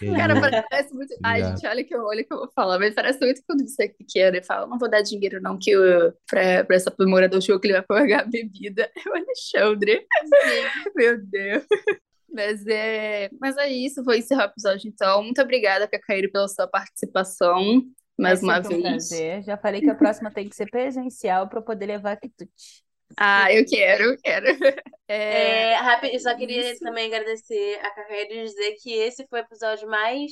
[0.15, 1.13] Cara, parece muito.
[1.23, 1.57] Ai, Obrigado.
[1.61, 3.87] gente, olha que eu, olha que eu vou falar, mas parece muito quando você é
[3.89, 7.59] pequeno e fala, não vou dar dinheiro, não, que eu, pra, pra essa do show
[7.59, 8.89] que ele vai pagar a bebida.
[9.05, 10.07] É o Alexandre.
[10.95, 11.63] Meu Deus.
[12.34, 15.23] Mas é, mas é isso, vou encerrar o episódio então.
[15.23, 17.84] Muito obrigada, Cacaíro, pela sua participação
[18.17, 18.79] mais É uma sempre um vez.
[18.79, 19.43] prazer.
[19.43, 22.84] Já falei que a próxima tem que ser presencial para poder levar quitute.
[23.17, 24.47] Ah, eu quero, eu quero.
[25.07, 26.82] É, É, rápido, eu só queria isso.
[26.82, 30.32] também agradecer a Cacaíra e dizer que esse foi o episódio mais.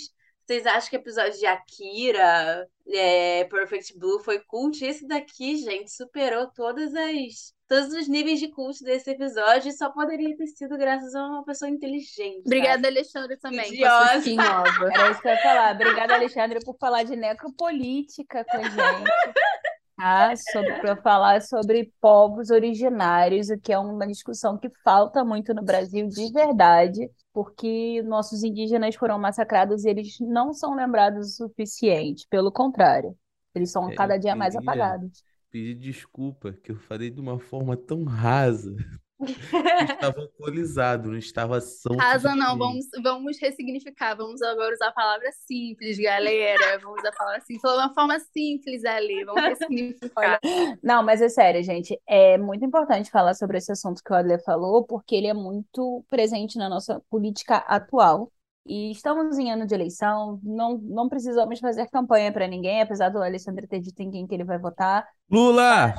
[0.49, 4.83] Vocês acham que o episódio de Akira, é, Perfect Blue foi cult?
[4.83, 9.91] Esse daqui, gente, superou todas as, todos os níveis de cult desse episódio e só
[9.91, 12.41] poderia ter sido graças a uma pessoa inteligente.
[12.47, 14.91] Obrigada, Alexandre, também, skin nova.
[14.91, 15.75] Era isso que eu ia falar.
[15.75, 18.79] Obrigada, Alexandre, por falar de necropolítica com a gente.
[19.99, 20.35] tá?
[20.37, 25.63] Sobre para falar sobre povos originários, o que é uma discussão que falta muito no
[25.63, 32.27] Brasil de verdade, porque nossos indígenas foram massacrados e eles não são lembrados o suficiente,
[32.29, 33.17] pelo contrário,
[33.55, 35.23] eles são É, cada dia mais queria apagados.
[35.49, 38.75] pedir desculpa, que eu falei de uma forma tão rasa.
[39.21, 42.57] Estava alcoolizado, não estava são Casa não, suficiente.
[42.57, 46.79] vamos, vamos ressignificar, vamos agora usar a palavra simples, galera.
[46.79, 50.39] Vamos usar a palavra simples, falar uma forma simples ali, vamos ressignificar.
[50.81, 51.99] Não, mas é sério, gente.
[52.07, 56.03] É muito importante falar sobre esse assunto que o Adler falou, porque ele é muito
[56.09, 58.31] presente na nossa política atual.
[58.65, 63.17] E estamos em ano de eleição, não, não precisamos fazer campanha para ninguém, apesar do
[63.17, 65.07] Alexandre ter dito em quem que ele vai votar.
[65.31, 65.95] Lula!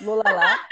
[0.00, 0.66] Lula lá.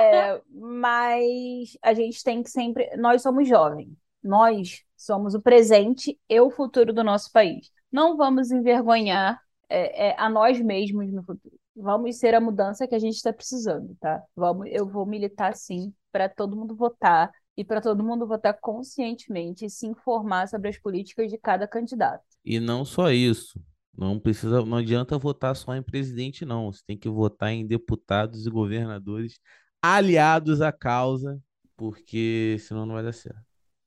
[0.00, 2.96] É, mas a gente tem que sempre.
[2.96, 3.88] Nós somos jovens,
[4.22, 7.70] nós somos o presente e o futuro do nosso país.
[7.90, 11.54] Não vamos envergonhar é, é, a nós mesmos no futuro.
[11.74, 14.22] Vamos ser a mudança que a gente está precisando, tá?
[14.34, 19.66] Vamos, eu vou militar sim para todo mundo votar e para todo mundo votar conscientemente
[19.66, 22.24] e se informar sobre as políticas de cada candidato.
[22.44, 23.60] E não só isso.
[23.96, 26.70] Não precisa, não adianta votar só em presidente, não.
[26.72, 29.38] Você tem que votar em deputados e governadores
[29.82, 31.40] aliados à causa,
[31.76, 33.40] porque senão não vai dar certo.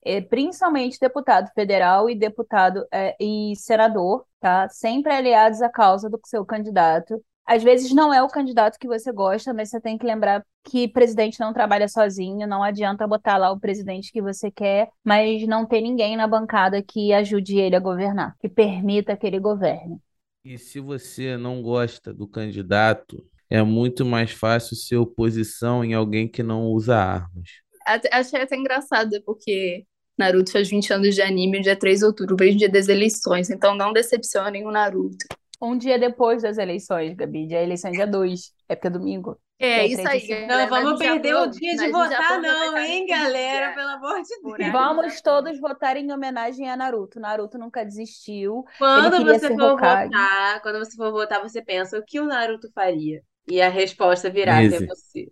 [0.03, 4.67] é, principalmente deputado federal e deputado é, e senador, tá?
[4.69, 7.23] Sempre aliados à causa do seu candidato.
[7.49, 10.87] Às vezes não é o candidato que você gosta, mas você tem que lembrar que
[10.87, 15.65] presidente não trabalha sozinho, não adianta botar lá o presidente que você quer, mas não
[15.65, 19.97] ter ninguém na bancada que ajude ele a governar, que permita que ele governe.
[20.45, 26.27] E se você não gosta do candidato, é muito mais fácil ser oposição em alguém
[26.27, 27.49] que não usa armas.
[27.83, 29.85] Até- achei até engraçado, porque
[30.15, 33.49] Naruto faz 20 anos de anime no dia 3 de outubro, bem dia das eleições,
[33.49, 35.25] então não decepcionem o Naruto.
[35.61, 39.37] Um dia depois das eleições, Gabi, dia eleição é dia 2, é porque é domingo.
[39.59, 40.41] É isso 3 aí.
[40.41, 40.69] Não galera.
[40.69, 43.67] vamos perder o dia de votar, vamos não, hein, galera?
[43.67, 43.75] dia.
[43.75, 44.71] Pelo amor de Deus.
[44.71, 47.19] Vamos todos votar em homenagem a Naruto.
[47.19, 48.63] Naruto nunca desistiu.
[48.77, 50.05] Quando você for Hokage.
[50.05, 53.21] votar, quando você for votar, você pensa o que o Naruto faria?
[53.49, 55.29] E a resposta virá até você.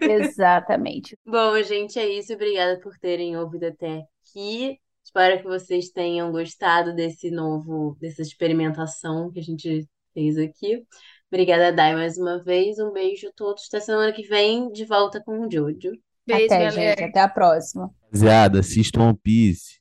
[0.00, 1.16] Exatamente.
[1.24, 2.32] Bom, gente, é isso.
[2.32, 4.80] Obrigada por terem ouvido até aqui.
[5.08, 10.84] Espero que vocês tenham gostado desse novo, dessa experimentação que a gente fez aqui.
[11.32, 12.78] Obrigada, Dai, mais uma vez.
[12.78, 13.64] Um beijo a todos.
[13.68, 15.92] Até semana que vem, de volta com o Jojo.
[16.26, 16.72] Beijo, Até, galera.
[16.72, 17.04] gente.
[17.04, 17.90] Até a próxima.
[18.02, 19.80] Rapaziada, assistam One Piece.